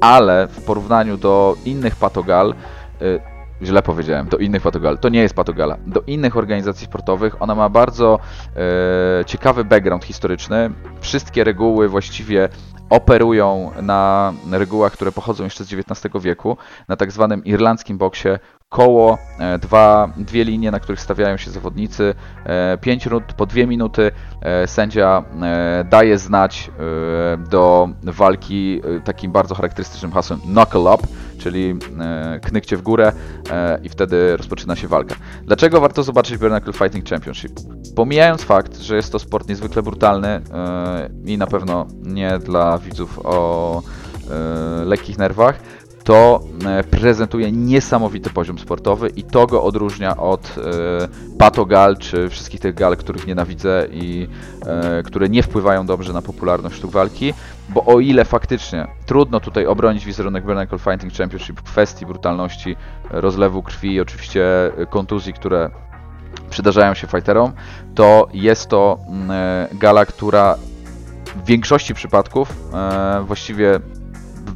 ale 0.00 0.48
w 0.48 0.64
porównaniu 0.64 1.16
do 1.16 1.56
innych 1.64 1.96
patogal, 1.96 2.54
e, 3.00 3.33
źle 3.64 3.82
powiedziałem, 3.82 4.28
do 4.28 4.36
innych 4.36 4.62
patogal, 4.62 4.98
to 4.98 5.08
nie 5.08 5.22
jest 5.22 5.34
patogala, 5.34 5.76
do 5.86 6.02
innych 6.06 6.36
organizacji 6.36 6.86
sportowych, 6.86 7.42
ona 7.42 7.54
ma 7.54 7.68
bardzo 7.68 8.18
e, 8.56 9.24
ciekawy 9.24 9.64
background 9.64 10.04
historyczny. 10.04 10.70
Wszystkie 11.00 11.44
reguły 11.44 11.88
właściwie 11.88 12.48
operują 12.90 13.70
na 13.82 14.32
regułach, 14.52 14.92
które 14.92 15.12
pochodzą 15.12 15.44
jeszcze 15.44 15.64
z 15.64 15.72
XIX 15.72 16.14
wieku, 16.24 16.56
na 16.88 16.96
tak 16.96 17.12
zwanym 17.12 17.44
irlandzkim 17.44 17.98
boksie 17.98 18.28
koło, 18.74 19.18
e, 19.38 19.58
dwa, 19.58 20.08
dwie 20.16 20.44
linie, 20.44 20.70
na 20.70 20.80
których 20.80 21.00
stawiają 21.00 21.36
się 21.36 21.50
zawodnicy, 21.50 22.14
e, 22.44 22.78
pięć 22.78 23.06
rund 23.06 23.32
po 23.32 23.46
dwie 23.46 23.66
minuty, 23.66 24.10
e, 24.40 24.66
sędzia 24.66 25.24
daje 25.84 26.18
znać 26.18 26.70
do 27.50 27.88
walki 28.02 28.80
takim 29.04 29.32
bardzo 29.32 29.54
charakterystycznym 29.54 30.12
hasłem 30.12 30.40
knuckle 30.40 30.80
up, 30.80 31.06
czyli 31.38 31.74
e, 32.00 32.40
knykcie 32.42 32.76
w 32.76 32.82
górę 32.82 33.12
e, 33.50 33.78
i 33.82 33.88
wtedy 33.88 34.36
rozpoczyna 34.36 34.76
się 34.76 34.88
walka. 34.88 35.14
Dlaczego 35.42 35.80
warto 35.80 36.02
zobaczyć 36.02 36.38
Bare 36.38 36.50
Knuckle 36.50 36.72
Fighting 36.72 37.08
Championship? 37.08 37.52
Pomijając 37.96 38.42
fakt, 38.42 38.78
że 38.78 38.96
jest 38.96 39.12
to 39.12 39.18
sport 39.18 39.48
niezwykle 39.48 39.82
brutalny 39.82 40.28
e, 40.28 40.40
i 41.24 41.38
na 41.38 41.46
pewno 41.46 41.86
nie 42.02 42.38
dla 42.38 42.78
widzów 42.78 43.20
o 43.24 43.82
lekkich 44.84 45.18
nerwach, 45.18 45.60
to 46.04 46.40
e, 46.66 46.84
prezentuje 46.84 47.52
niesamowity 47.52 48.30
poziom 48.30 48.58
sportowy 48.58 49.08
i 49.08 49.22
to 49.22 49.46
go 49.46 49.64
odróżnia 49.64 50.16
od 50.16 50.56
e, 50.58 51.38
patogal 51.38 51.96
czy 51.96 52.28
wszystkich 52.28 52.60
tych 52.60 52.74
gal, 52.74 52.96
których 52.96 53.26
nienawidzę 53.26 53.86
i 53.90 54.28
e, 54.66 55.02
które 55.02 55.28
nie 55.28 55.42
wpływają 55.42 55.86
dobrze 55.86 56.12
na 56.12 56.22
popularność 56.22 56.76
sztuk 56.76 56.90
walki, 56.90 57.34
bo 57.68 57.84
o 57.84 58.00
ile 58.00 58.24
faktycznie 58.24 58.86
trudno 59.06 59.40
tutaj 59.40 59.66
obronić 59.66 60.04
wizerunek 60.04 60.44
Bare 60.44 60.66
Knuckle 60.66 60.92
Fighting 60.92 61.14
Championship 61.14 61.60
w 61.60 61.62
kwestii 61.62 62.06
brutalności, 62.06 62.76
rozlewu 63.10 63.62
krwi 63.62 63.92
i 63.92 64.00
oczywiście 64.00 64.44
kontuzji, 64.90 65.32
które 65.32 65.70
przydarzają 66.50 66.94
się 66.94 67.06
fighterom, 67.06 67.52
to 67.94 68.28
jest 68.32 68.68
to 68.68 68.98
mm, 69.08 69.30
gala, 69.72 70.06
która 70.06 70.56
w 71.36 71.46
większości 71.46 71.94
przypadków, 71.94 72.56
właściwie 73.26 73.80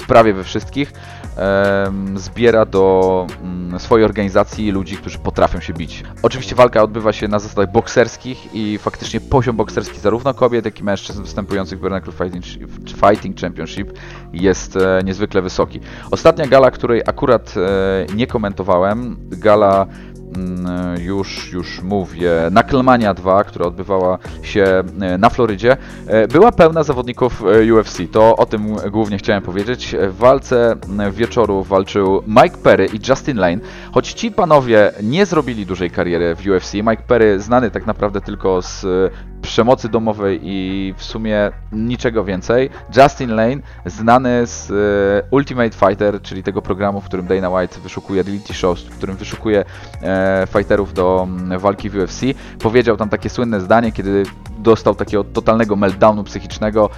prawie 0.07 0.33
we 0.33 0.43
wszystkich, 0.43 0.93
zbiera 2.15 2.65
do 2.65 3.27
mm, 3.43 3.79
swojej 3.79 4.05
organizacji 4.05 4.71
ludzi, 4.71 4.97
którzy 4.97 5.19
potrafią 5.19 5.59
się 5.59 5.73
bić. 5.73 6.03
Oczywiście 6.23 6.55
walka 6.55 6.83
odbywa 6.83 7.13
się 7.13 7.27
na 7.27 7.39
zasadach 7.39 7.71
bokserskich 7.71 8.53
i 8.53 8.77
faktycznie 8.77 9.21
poziom 9.21 9.55
bokserski 9.55 9.99
zarówno 9.99 10.33
kobiet, 10.33 10.65
jak 10.65 10.79
i 10.79 10.83
mężczyzn 10.83 11.21
występujących 11.21 11.79
w 11.79 11.81
Vernacle 11.81 12.13
Fighting, 12.85 13.39
Championship 13.41 13.93
jest 14.33 14.75
e, 14.75 15.01
niezwykle 15.03 15.41
wysoki. 15.41 15.79
Ostatnia 16.11 16.47
gala, 16.47 16.71
której 16.71 17.01
akurat 17.05 17.55
e, 17.57 18.05
nie 18.15 18.27
komentowałem, 18.27 19.17
gala 19.29 19.87
już, 21.01 21.53
już 21.53 21.81
mówię, 21.81 22.31
Knucklemania 22.51 23.13
2, 23.13 23.43
która 23.43 23.65
odbywała 23.65 24.17
się 24.41 24.83
e, 25.01 25.17
na 25.17 25.29
Florydzie, 25.29 25.77
e, 26.07 26.27
była 26.27 26.51
pełna 26.51 26.83
zawodników 26.83 27.43
e, 27.43 27.73
UFC. 27.73 27.97
To 28.11 28.35
o 28.35 28.45
tym 28.45 28.75
głównie 28.91 29.17
chciałem 29.17 29.43
powiedzieć. 29.43 29.95
W 30.09 30.17
walce 30.17 30.75
wieczoru 31.11 31.63
walczył 31.63 32.23
Mike 32.27 32.57
Perry 32.63 32.85
i 32.93 32.99
Justin 33.09 33.37
Lane. 33.37 33.57
Choć 33.91 34.13
ci 34.13 34.31
panowie 34.31 34.91
nie 35.03 35.25
zrobili 35.25 35.65
dużej 35.65 35.91
kariery 35.91 36.35
w 36.35 36.47
UFC, 36.47 36.73
Mike 36.73 37.03
Perry 37.07 37.39
znany 37.39 37.71
tak 37.71 37.85
naprawdę 37.85 38.21
tylko 38.21 38.61
z 38.61 38.85
przemocy 39.41 39.89
domowej 39.89 40.39
i 40.43 40.93
w 40.97 41.03
sumie 41.03 41.51
niczego 41.71 42.23
więcej. 42.23 42.69
Justin 42.97 43.29
Lane, 43.29 43.57
znany 43.85 44.45
z 44.45 44.71
Ultimate 45.31 45.71
Fighter, 45.71 46.21
czyli 46.21 46.43
tego 46.43 46.61
programu, 46.61 47.01
w 47.01 47.05
którym 47.05 47.27
Dana 47.27 47.49
White 47.49 47.79
wyszukuje 47.79 48.23
reality 48.23 48.53
shows, 48.53 48.83
w 48.83 48.97
którym 48.97 49.15
wyszukuje 49.15 49.65
fighterów 50.47 50.93
do 50.93 51.27
mm, 51.29 51.59
walki 51.59 51.89
w 51.89 51.95
UFC, 51.95 52.21
powiedział 52.59 52.97
tam 52.97 53.09
takie 53.09 53.29
słynne 53.29 53.61
zdanie, 53.61 53.91
kiedy 53.91 54.23
dostał 54.59 54.95
takiego 54.95 55.23
totalnego 55.23 55.75
meltdownu 55.75 56.23
psychicznego 56.23 56.89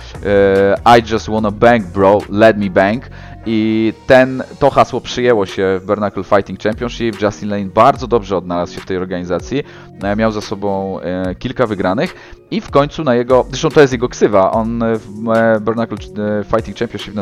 e, 0.86 1.00
I 1.00 1.12
just 1.12 1.30
wanna 1.30 1.52
bang 1.52 1.86
bro, 1.86 2.20
let 2.30 2.58
me 2.58 2.70
bang 2.70 3.10
i 3.46 3.94
ten, 4.08 4.44
to 4.60 4.70
hasło 4.70 5.02
przyjęło 5.02 5.46
się 5.46 5.80
w 5.82 5.86
Bernacle 5.86 6.24
Fighting 6.24 6.60
Championship. 6.60 7.22
Justin 7.22 7.50
Lane 7.50 7.66
bardzo 7.66 8.08
dobrze 8.08 8.38
odnalazł 8.38 8.76
się 8.76 8.82
w 8.82 8.86
tej 8.86 8.98
organizacji. 8.98 9.64
E, 10.04 10.16
miał 10.16 10.32
za 10.32 10.42
sobą 10.42 11.00
e, 11.00 11.36
kilka 11.36 11.68
wygranych 11.68 12.16
i 12.52 12.62
w 12.62 12.72
końcu 12.72 13.04
na 13.04 13.16
jego, 13.16 13.46
zresztą 13.50 13.70
to 13.70 13.82
jest 13.82 13.94
jego 13.94 14.10
ksywa, 14.10 14.52
on 14.52 14.80
w 14.96 15.30
e, 15.30 15.60
Bernacle 15.60 15.98
Fighting 16.44 16.78
Championship 16.78 17.14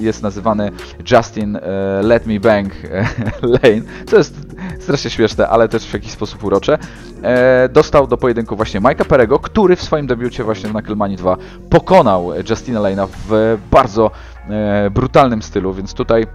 jest 0.00 0.22
nazywany 0.22 0.70
Justin 1.10 1.58
Let 2.02 2.26
Me 2.26 2.40
Bang 2.40 2.72
Lane, 3.62 3.82
co 4.06 4.16
jest 4.16 4.34
strasznie 4.80 5.10
śmieszne, 5.10 5.48
ale 5.48 5.68
też 5.68 5.86
w 5.86 5.94
jakiś 5.94 6.12
sposób 6.12 6.44
urocze. 6.44 6.78
Dostał 7.70 8.06
do 8.06 8.16
pojedynku 8.16 8.56
właśnie 8.56 8.80
Mike'a 8.80 9.04
Perego, 9.04 9.38
który 9.38 9.76
w 9.76 9.82
swoim 9.82 10.06
debiucie 10.06 10.44
właśnie 10.44 10.68
w 10.68 10.72
Knucklemania 10.72 11.16
2 11.16 11.36
pokonał 11.70 12.32
Justina 12.50 12.80
Lane'a 12.80 13.08
w 13.28 13.58
bardzo 13.70 14.10
brutalnym 14.90 15.42
stylu, 15.42 15.74
więc 15.74 15.94
tutaj 15.94 16.26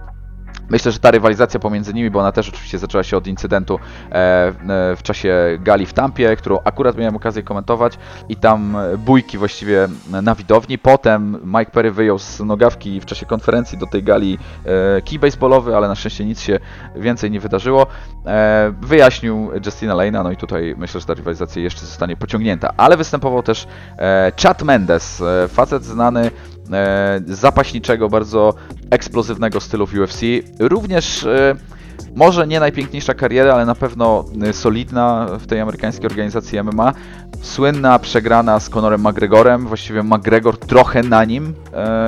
Myślę, 0.70 0.92
że 0.92 0.98
ta 0.98 1.10
rywalizacja 1.10 1.60
pomiędzy 1.60 1.94
nimi, 1.94 2.10
bo 2.10 2.20
ona 2.20 2.32
też 2.32 2.48
oczywiście 2.48 2.78
zaczęła 2.78 3.04
się 3.04 3.16
od 3.16 3.26
incydentu 3.26 3.78
e, 3.78 4.14
e, 4.14 4.52
w 4.96 5.02
czasie 5.02 5.58
gali 5.60 5.86
w 5.86 5.92
Tampie, 5.92 6.36
którą 6.36 6.58
akurat 6.64 6.96
miałem 6.96 7.16
okazję 7.16 7.42
komentować 7.42 7.98
i 8.28 8.36
tam 8.36 8.76
bójki 8.98 9.38
właściwie 9.38 9.88
na 10.22 10.34
widowni. 10.34 10.78
Potem 10.78 11.38
Mike 11.44 11.70
Perry 11.70 11.90
wyjął 11.90 12.18
z 12.18 12.40
nogawki 12.40 13.00
w 13.00 13.04
czasie 13.06 13.26
konferencji 13.26 13.78
do 13.78 13.86
tej 13.86 14.02
gali 14.02 14.38
kij 15.04 15.18
baseballowy, 15.18 15.76
ale 15.76 15.88
na 15.88 15.94
szczęście 15.94 16.24
nic 16.24 16.40
się 16.40 16.58
więcej 16.96 17.30
nie 17.30 17.40
wydarzyło. 17.40 17.86
Wyjaśnił 18.80 19.50
Justina 19.66 19.94
Lane'a, 19.94 20.24
no 20.24 20.30
i 20.32 20.36
tutaj 20.36 20.74
myślę, 20.78 21.00
że 21.00 21.06
ta 21.06 21.14
rywalizacja 21.14 21.62
jeszcze 21.62 21.80
zostanie 21.80 22.16
pociągnięta. 22.16 22.72
Ale 22.76 22.96
występował 22.96 23.42
też 23.42 23.66
Chad 24.42 24.62
Mendes, 24.62 25.22
facet 25.48 25.84
znany 25.84 26.30
E, 26.30 26.51
zapaśniczego, 27.26 28.08
bardzo 28.08 28.54
eksplozywnego 28.90 29.60
stylu 29.60 29.86
w 29.86 29.94
UFC. 29.94 30.20
Również 30.58 31.24
e, 31.24 31.56
może 32.14 32.46
nie 32.46 32.60
najpiękniejsza 32.60 33.14
kariera, 33.14 33.54
ale 33.54 33.66
na 33.66 33.74
pewno 33.74 34.24
e, 34.42 34.52
solidna 34.52 35.26
w 35.38 35.46
tej 35.46 35.60
amerykańskiej 35.60 36.06
organizacji 36.06 36.62
MMA. 36.62 36.92
Słynna 37.42 37.98
przegrana 37.98 38.60
z 38.60 38.68
Conorem 38.68 39.00
McGregorem, 39.00 39.66
właściwie 39.66 40.02
McGregor 40.02 40.58
trochę 40.58 41.02
na 41.02 41.24
nim 41.24 41.54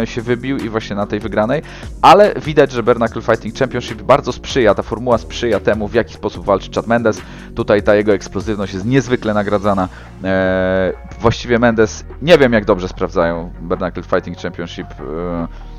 e, 0.01 0.07
się 0.07 0.23
wybił 0.23 0.57
i 0.57 0.69
właśnie 0.69 0.97
na 0.97 1.07
tej 1.07 1.21
wygranej, 1.21 1.63
ale 2.03 2.35
widać, 2.35 2.73
że 2.73 2.83
Bernacle 2.83 3.23
Fighting 3.23 3.59
Championship 3.59 4.03
bardzo 4.03 4.33
sprzyja, 4.33 4.75
ta 4.75 4.83
formuła 4.83 5.19
sprzyja 5.19 5.61
temu, 5.61 5.89
w 5.89 5.95
jaki 5.95 6.15
sposób 6.15 6.45
walczy 6.45 6.71
Chad 6.75 6.87
Mendes. 6.87 7.21
Tutaj 7.55 7.83
ta 7.83 7.95
jego 7.95 8.13
eksplozywność 8.13 8.75
jest 8.75 8.87
niezwykle 8.87 9.35
nagradzana. 9.35 9.89
E, 10.25 10.93
właściwie 11.21 11.59
Mendes, 11.59 12.05
nie 12.23 12.39
wiem 12.39 12.53
jak 12.53 12.65
dobrze 12.65 12.89
sprawdzają 12.89 13.51
Bernacle 13.61 14.03
Fighting 14.03 14.39
Championship 14.39 14.87
e, 14.87 15.74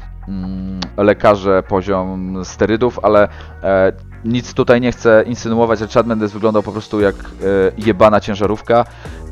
lekarze 0.97 1.63
poziom 1.63 2.45
sterydów, 2.45 2.99
ale 3.03 3.27
e, 3.63 3.91
nic 4.25 4.53
tutaj 4.53 4.81
nie 4.81 4.91
chcę 4.91 5.23
insynuować, 5.27 5.79
że 5.79 5.88
Chad 5.88 6.07
Mendes 6.07 6.31
wyglądał 6.31 6.63
po 6.63 6.71
prostu 6.71 7.01
jak 7.01 7.15
e, 7.15 7.21
jebana 7.77 8.19
ciężarówka. 8.19 8.85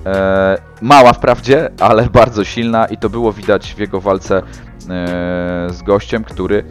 E, 0.05 0.57
mała 0.81 1.13
wprawdzie, 1.13 1.69
ale 1.79 2.09
bardzo 2.21 2.43
silna 2.43 2.85
i 2.85 2.97
to 2.97 3.09
było 3.09 3.33
widać 3.33 3.73
w 3.73 3.79
jego 3.79 4.01
walce 4.01 4.37
e, 4.37 4.41
z 5.69 5.81
gościem, 5.81 6.23
który 6.23 6.63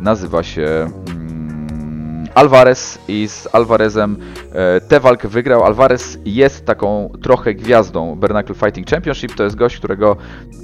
nazywa 0.00 0.42
się 0.42 0.90
mm, 1.08 1.23
Alvarez 2.34 2.98
i 3.08 3.28
z 3.28 3.48
Alvarezem 3.52 4.16
e, 4.52 4.80
tę 4.80 5.00
walkę 5.00 5.28
wygrał. 5.28 5.64
Alvarez 5.64 6.18
jest 6.24 6.66
taką 6.66 7.12
trochę 7.22 7.54
gwiazdą 7.54 8.16
Bernacle 8.16 8.54
Fighting 8.54 8.90
Championship. 8.90 9.34
To 9.34 9.44
jest 9.44 9.56
gość, 9.56 9.76
którego 9.76 10.16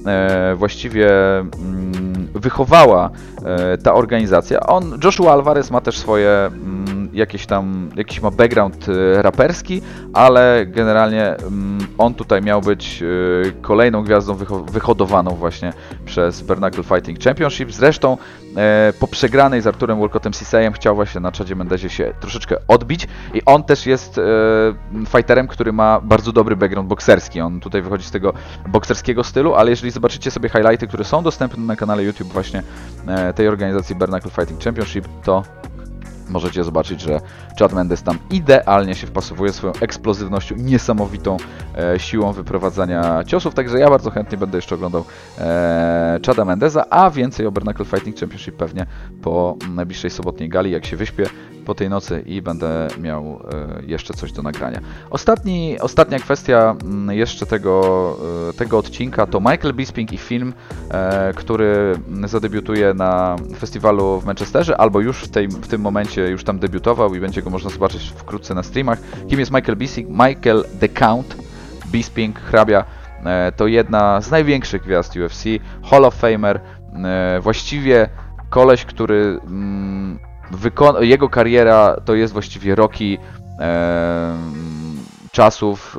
e, 0.06 0.54
właściwie 0.54 1.38
mm, 1.38 2.28
wychowała 2.35 3.11
e, 3.44 3.78
ta 3.78 3.94
organizacja. 3.94 4.61
On, 4.61 4.98
Joshua 5.04 5.33
Alvarez 5.33 5.70
ma 5.70 5.80
też 5.80 5.98
swoje 5.98 6.30
mm, 6.30 6.80
jakieś 7.12 7.46
tam, 7.46 7.90
jakiś 7.96 8.23
ma 8.23 8.31
background 8.31 8.87
e, 8.88 9.23
raperski, 9.23 9.83
ale 10.12 10.66
generalnie 10.66 11.37
mm, 11.37 11.79
on 11.99 12.14
tutaj 12.14 12.42
miał 12.42 12.61
być 12.61 13.03
e, 13.03 13.51
kolejną 13.62 14.03
gwiazdą 14.03 14.35
wyhodowaną 14.73 15.31
właśnie 15.31 15.73
przez 16.05 16.42
Bernacle 16.42 16.83
Fighting 16.83 17.20
Championship. 17.20 17.73
Zresztą 17.73 18.16
e, 18.57 18.92
po 19.01 19.07
przegranej 19.07 19.61
z 19.61 19.66
Arturem 19.66 20.01
Walcottem 20.01 20.33
Cisejem 20.33 20.73
chciał 20.73 20.94
właśnie 20.94 21.20
na 21.20 21.31
Chadzie 21.31 21.57
Mendezie 21.57 21.88
się 21.88 22.14
troszeczkę 22.20 22.57
odbić 22.68 23.09
i 23.35 23.44
on 23.44 23.64
też 23.64 23.87
jest 23.87 24.20
fighterem, 25.09 25.49
który 25.49 25.73
ma 25.73 26.01
bardzo 26.01 26.33
dobry 26.33 26.57
background 26.57 26.88
bokserski. 26.88 27.40
On 27.40 27.61
tutaj 27.61 27.83
wychodzi 27.83 28.05
z 28.05 28.11
tego 28.11 28.33
bokserskiego 28.68 29.25
stylu, 29.25 29.55
ale 29.55 29.70
jeżeli 29.70 29.90
zobaczycie 29.90 30.31
sobie 30.31 30.49
highlighty, 30.49 30.87
które 30.87 31.05
są 31.05 31.23
dostępne 31.23 31.64
na 31.64 31.77
kanale 31.77 32.05
YouTube 32.05 32.33
właśnie 32.33 32.62
tej 33.35 33.49
organizacji 33.49 33.94
Bernacle 33.96 34.31
Fighting 34.31 34.64
Championship, 34.64 35.09
to 35.25 35.42
możecie 36.31 36.64
zobaczyć, 36.64 37.01
że 37.01 37.21
Chad 37.59 37.73
Mendes 37.73 38.03
tam 38.03 38.19
idealnie 38.31 38.95
się 38.95 39.07
wpasowuje 39.07 39.53
swoją 39.53 39.73
eksplozywnością, 39.81 40.55
niesamowitą 40.59 41.37
e, 41.79 41.99
siłą 41.99 42.33
wyprowadzania 42.33 43.25
ciosów, 43.25 43.55
także 43.55 43.79
ja 43.79 43.90
bardzo 43.90 44.11
chętnie 44.11 44.38
będę 44.38 44.59
jeszcze 44.59 44.75
oglądał 44.75 45.05
e, 45.38 46.21
Chada 46.27 46.45
Mendeza, 46.45 46.85
a 46.90 47.11
więcej 47.11 47.47
o 47.47 47.53
Bernacle 47.53 47.85
Fighting 47.85 48.21
Championship 48.21 48.57
pewnie 48.57 48.87
po 49.23 49.57
najbliższej 49.75 50.11
sobotniej 50.11 50.49
gali, 50.49 50.71
jak 50.71 50.87
się 50.87 50.97
wyśpię 50.97 51.27
po 51.66 51.75
tej 51.75 51.90
nocy 51.90 52.23
i 52.27 52.42
będę 52.42 52.88
miał 53.01 53.40
e, 53.53 53.83
jeszcze 53.87 54.14
coś 54.14 54.33
do 54.33 54.42
nagrania. 54.42 54.81
Ostatni, 55.11 55.81
ostatnia 55.81 56.18
kwestia 56.18 56.77
mm, 56.83 57.16
jeszcze 57.16 57.46
tego, 57.46 58.16
e, 58.51 58.53
tego 58.53 58.79
odcinka 58.79 59.27
to 59.27 59.40
Michael 59.40 59.75
Bisping 59.75 60.12
i 60.12 60.18
film, 60.18 60.53
e, 60.90 61.33
który 61.35 61.94
zadebiutuje 62.25 62.94
na 62.94 63.37
festiwalu 63.59 64.20
w 64.20 64.25
Manchesterze, 64.25 64.77
albo 64.77 65.01
już 65.01 65.23
w, 65.23 65.29
tej, 65.29 65.49
w 65.49 65.68
tym 65.68 65.81
momencie 65.81 66.29
już 66.29 66.44
tam 66.44 66.59
debiutował 66.59 67.14
i 67.14 67.20
będzie 67.20 67.42
go 67.42 67.51
można 67.51 67.70
zobaczyć 67.70 68.12
wkrótce 68.16 68.55
na 68.55 68.62
streamach. 68.62 68.99
Kim 69.29 69.40
jest 69.40 69.53
Michael 69.53 69.77
Bisping? 69.77 70.09
Michael 70.09 70.64
The 70.81 70.88
Count 70.88 71.37
Bisping, 71.87 72.40
hrabia, 72.40 72.85
to 73.57 73.66
jedna 73.66 74.20
z 74.20 74.31
największych 74.31 74.83
gwiazd 74.83 75.16
UFC, 75.16 75.44
Hall 75.90 76.05
of 76.05 76.14
Famer, 76.14 76.61
właściwie 77.40 78.09
koleś, 78.51 78.85
który 78.85 79.40
mm, 79.46 80.18
jego 81.00 81.28
kariera 81.28 81.96
to 82.04 82.14
jest 82.14 82.32
właściwie 82.32 82.74
roki 82.74 83.18
e, 83.58 84.36
czasów, 85.32 85.98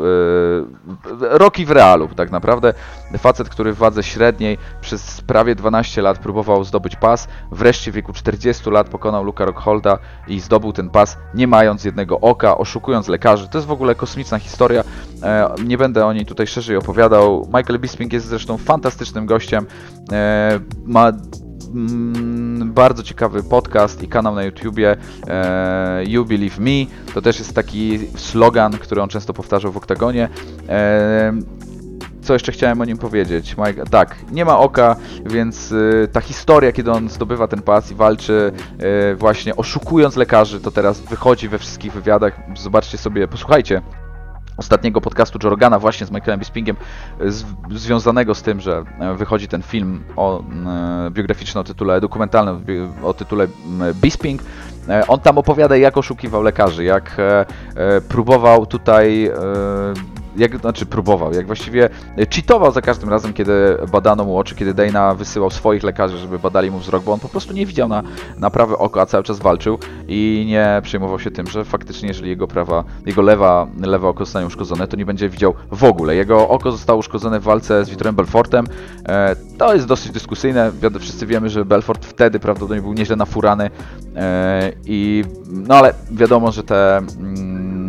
e, 1.22 1.38
roki 1.38 1.66
w 1.66 1.72
realu 1.72 2.08
tak 2.16 2.32
naprawdę. 2.32 2.74
Facet, 3.18 3.50
który 3.50 3.74
w 3.74 3.78
wadze 3.78 4.04
średniej 4.04 4.58
przez 4.82 5.22
prawie 5.22 5.56
12 5.56 6.02
lat 6.02 6.20
próbował 6.20 6.64
zdobyć 6.64 6.96
pas, 6.96 7.28
wreszcie 7.52 7.92
w 7.92 7.96
wieku 7.96 8.14
40 8.14 8.70
lat 8.70 8.90
pokonał 8.90 9.24
Luka 9.24 9.46
Rockholda 9.46 9.98
i 10.28 10.40
zdobył 10.40 10.74
ten 10.74 10.90
pas 10.90 11.18
nie 11.34 11.48
mając 11.48 11.84
jednego 11.84 12.20
oka, 12.20 12.58
oszukując 12.58 13.08
lekarzy. 13.08 13.48
To 13.48 13.58
jest 13.58 13.68
w 13.68 13.72
ogóle 13.72 13.96
kosmiczna 13.96 14.40
historia, 14.40 14.84
e, 15.24 15.50
nie 15.66 15.78
będę 15.78 16.06
o 16.06 16.14
niej 16.14 16.26
tutaj 16.26 16.48
szerzej 16.48 16.78
opowiadał. 16.78 17.48
Michael 17.54 17.80
Bisping 17.80 18.14
jest 18.14 18.26
zresztą 18.26 18.58
fantastycznym 18.58 19.26
gościem, 19.26 19.66
e, 20.12 20.60
ma 20.86 21.12
mm, 21.74 22.74
bardzo 22.74 23.04
ciekawy 23.04 23.44
podcast 23.44 24.04
i 24.04 24.08
kanał 24.08 24.36
na 24.36 24.44
YouTubie 24.44 24.98
e, 25.28 26.04
You 26.08 26.26
Believe 26.26 26.60
Me. 26.60 27.12
To 27.14 27.22
też 27.22 27.40
jest 27.40 27.56
taki 27.56 28.00
slogan, 28.16 28.72
który 28.72 29.02
on 29.02 29.10
często 29.10 29.34
powtarzał 29.34 29.72
w 29.72 29.78
oktagonie. 29.78 30.30
E, 30.70 31.34
co 32.22 32.34
jeszcze 32.34 32.52
chciałem 32.52 32.82
o 32.82 32.86
nim 32.86 32.98
powiedzieć? 32.98 33.56
Mike, 33.58 33.84
tak, 33.86 34.16
nie 34.32 34.46
ma 34.46 34.60
oka, 34.60 34.96
więc 35.26 35.72
y, 35.72 36.08
ta 36.12 36.22
historia, 36.22 36.72
kiedy 36.72 36.92
on 36.92 37.10
zdobywa 37.10 37.48
ten 37.48 37.62
pas 37.62 37.92
i 37.92 37.96
walczy, 37.96 38.52
y, 39.12 39.16
właśnie 39.16 39.56
oszukując 39.56 40.16
lekarzy, 40.16 40.60
to 40.60 40.72
teraz 40.72 41.00
wychodzi 41.00 41.50
we 41.50 41.60
wszystkich 41.60 41.94
wywiadach. 41.94 42.34
Zobaczcie 42.58 42.98
sobie, 42.98 43.28
posłuchajcie 43.28 43.82
ostatniego 44.62 45.02
podcastu 45.02 45.40
Jorgana 45.44 45.80
właśnie 45.80 46.06
z 46.08 46.12
Michaelem 46.12 46.40
Bispingiem, 46.40 46.76
z, 47.20 47.46
związanego 47.72 48.36
z 48.36 48.42
tym, 48.42 48.62
że 48.62 48.84
e, 49.00 49.16
wychodzi 49.16 49.48
ten 49.48 49.62
film 49.62 50.04
o, 50.16 50.40
e, 50.40 51.12
biograficzny 51.12 51.62
o 51.62 51.64
tytule, 51.64 52.02
dokumentalny 52.02 52.52
o 53.04 53.14
tytule 53.14 53.48
Bisping. 53.94 54.42
E, 54.90 55.08
on 55.08 55.20
tam 55.20 55.38
opowiada, 55.38 55.78
jak 55.78 55.98
oszukiwał 55.98 56.42
lekarzy, 56.42 56.84
jak 56.84 57.20
e, 57.20 57.46
e, 57.76 58.02
próbował 58.02 58.66
tutaj 58.66 59.26
e, 59.26 59.34
jak, 60.38 60.58
znaczy 60.58 60.86
próbował, 60.86 61.34
jak 61.34 61.48
właściwie 61.48 61.90
cheatował 62.36 62.72
za 62.72 62.82
każdym 62.82 63.10
razem, 63.10 63.34
kiedy 63.34 63.78
badano 63.92 64.24
mu 64.24 64.38
oczy, 64.38 64.56
kiedy 64.56 64.74
Dana 64.74 65.16
wysyłał 65.16 65.50
swoich 65.50 65.84
lekarzy, 65.84 66.18
żeby 66.18 66.40
badali 66.40 66.72
mu 66.72 66.80
wzrok, 66.80 67.04
bo 67.04 67.14
on 67.14 67.20
po 67.20 67.30
prostu 67.30 67.54
nie 67.54 67.66
widział 67.66 67.88
na, 67.88 68.04
na 68.38 68.50
prawe 68.50 68.78
oko, 68.78 69.02
a 69.02 69.06
cały 69.06 69.24
czas 69.24 69.40
walczył 69.40 69.78
i 70.08 70.46
nie 70.48 70.82
przejmował 70.84 71.20
się 71.20 71.32
tym, 71.32 71.48
że 71.48 71.66
faktycznie 71.66 72.08
jeżeli 72.08 72.30
jego 72.30 72.48
prawa, 72.48 72.84
jego 73.06 73.22
lewa, 73.22 73.68
lewe 73.82 74.08
oko 74.08 74.26
zostanie 74.26 74.46
uszkodzone, 74.46 74.88
to 74.88 74.98
nie 74.98 75.06
będzie 75.06 75.30
widział 75.30 75.54
w 75.72 75.84
ogóle. 75.84 76.16
Jego 76.16 76.50
oko 76.50 76.72
zostało 76.72 77.00
uszkodzone 77.00 77.40
w 77.40 77.44
walce 77.44 77.86
z 77.86 77.90
Vitorem 77.90 78.16
Belfortem. 78.16 78.66
E, 79.08 79.36
to 79.58 79.74
jest 79.74 79.88
dosyć 79.88 80.12
dyskusyjne. 80.12 80.72
Wszyscy 81.00 81.26
wiemy, 81.26 81.50
że 81.50 81.66
Belfort 81.66 82.06
wtedy 82.06 82.40
prawdopodobnie 82.40 82.82
był 82.82 82.94
nieźle 82.94 83.16
nafurany 83.16 83.70
e, 84.16 84.72
i 84.86 85.24
no 85.52 85.76
ale 85.76 85.94
wiadomo, 86.12 86.52
że 86.52 86.64
te 86.64 86.98
mm, 86.98 87.81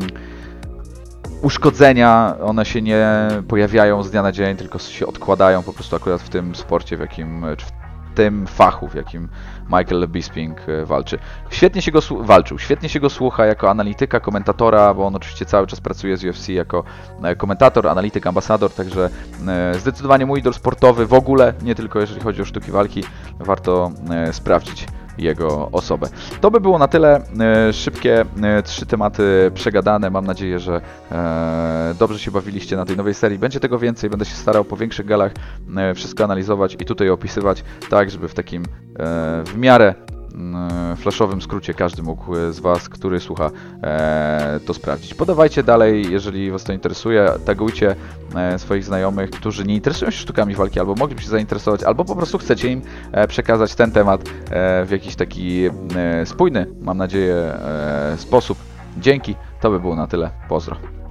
uszkodzenia, 1.42 2.36
one 2.42 2.64
się 2.64 2.82
nie 2.82 3.28
pojawiają 3.48 4.02
z 4.02 4.10
dnia 4.10 4.22
na 4.22 4.32
dzień, 4.32 4.56
tylko 4.56 4.78
się 4.78 5.06
odkładają 5.06 5.62
po 5.62 5.72
prostu 5.72 5.96
akurat 5.96 6.22
w 6.22 6.28
tym 6.28 6.54
sporcie, 6.54 6.96
w 6.96 7.00
jakim, 7.00 7.46
w 7.58 8.14
tym 8.14 8.46
fachu, 8.46 8.88
w 8.88 8.94
jakim 8.94 9.28
Michael 9.64 10.08
Bisping 10.08 10.68
e, 10.68 10.86
walczy. 10.86 11.18
Świetnie 11.50 11.82
się 11.82 11.92
go 11.92 12.00
walczył, 12.20 12.58
świetnie 12.58 12.88
się 12.88 13.00
go 13.00 13.10
słucha 13.10 13.46
jako 13.46 13.70
analityka, 13.70 14.20
komentatora, 14.20 14.94
bo 14.94 15.06
on 15.06 15.16
oczywiście 15.16 15.46
cały 15.46 15.66
czas 15.66 15.80
pracuje 15.80 16.16
z 16.16 16.24
UFC 16.24 16.48
jako 16.48 16.84
e, 17.22 17.36
komentator, 17.36 17.88
analityk, 17.88 18.26
ambasador, 18.26 18.70
także 18.70 19.10
e, 19.48 19.74
zdecydowanie 19.78 20.26
mój 20.26 20.40
idol 20.40 20.54
sportowy 20.54 21.06
w 21.06 21.14
ogóle, 21.14 21.54
nie 21.62 21.74
tylko 21.74 22.00
jeżeli 22.00 22.20
chodzi 22.20 22.42
o 22.42 22.44
sztuki 22.44 22.70
walki, 22.70 23.04
warto 23.40 23.90
sprawdzić 24.32 24.86
jego 25.18 25.68
osobę. 25.72 26.08
To 26.40 26.50
by 26.50 26.60
było 26.60 26.78
na 26.78 26.88
tyle. 26.88 27.22
E, 27.40 27.72
szybkie 27.72 28.24
e, 28.42 28.62
trzy 28.62 28.86
tematy 28.86 29.50
przegadane. 29.54 30.10
Mam 30.10 30.26
nadzieję, 30.26 30.58
że 30.58 30.80
e, 31.12 31.94
dobrze 31.98 32.18
się 32.18 32.30
bawiliście 32.30 32.76
na 32.76 32.84
tej 32.84 32.96
nowej 32.96 33.14
serii. 33.14 33.38
Będzie 33.38 33.60
tego 33.60 33.78
więcej. 33.78 34.10
Będę 34.10 34.24
się 34.24 34.34
starał 34.34 34.64
po 34.64 34.76
większych 34.76 35.06
galach 35.06 35.32
wszystko 35.94 36.24
analizować 36.24 36.76
i 36.80 36.84
tutaj 36.84 37.10
opisywać, 37.10 37.64
tak 37.90 38.10
żeby 38.10 38.28
w 38.28 38.34
takim 38.34 38.62
w 39.44 39.52
miarę 39.56 39.94
flashowym 40.96 41.42
skrócie 41.42 41.74
każdy 41.74 42.02
mógł 42.02 42.34
z 42.50 42.60
Was, 42.60 42.88
który 42.88 43.20
słucha, 43.20 43.50
e, 43.82 44.60
to 44.66 44.74
sprawdzić. 44.74 45.14
Podawajcie 45.14 45.62
dalej, 45.62 46.12
jeżeli 46.12 46.50
Was 46.50 46.64
to 46.64 46.72
interesuje, 46.72 47.28
tagujcie 47.44 47.96
e, 48.34 48.58
swoich 48.58 48.84
znajomych, 48.84 49.30
którzy 49.30 49.64
nie 49.64 49.74
interesują 49.74 50.10
się 50.10 50.18
sztukami 50.18 50.54
walki, 50.54 50.80
albo 50.80 50.94
mogliby 50.94 51.22
się 51.22 51.28
zainteresować, 51.28 51.82
albo 51.82 52.04
po 52.04 52.16
prostu 52.16 52.38
chcecie 52.38 52.72
im 52.72 52.82
e, 53.12 53.28
przekazać 53.28 53.74
ten 53.74 53.92
temat 53.92 54.28
w 54.86 54.88
jakiś 54.90 55.16
taki 55.16 55.62
spójny, 56.24 56.66
mam 56.80 56.98
nadzieję, 56.98 57.52
sposób. 58.16 58.58
Dzięki, 58.98 59.34
to 59.60 59.70
by 59.70 59.80
było 59.80 59.96
na 59.96 60.06
tyle. 60.06 60.30
Pozdro. 60.48 61.01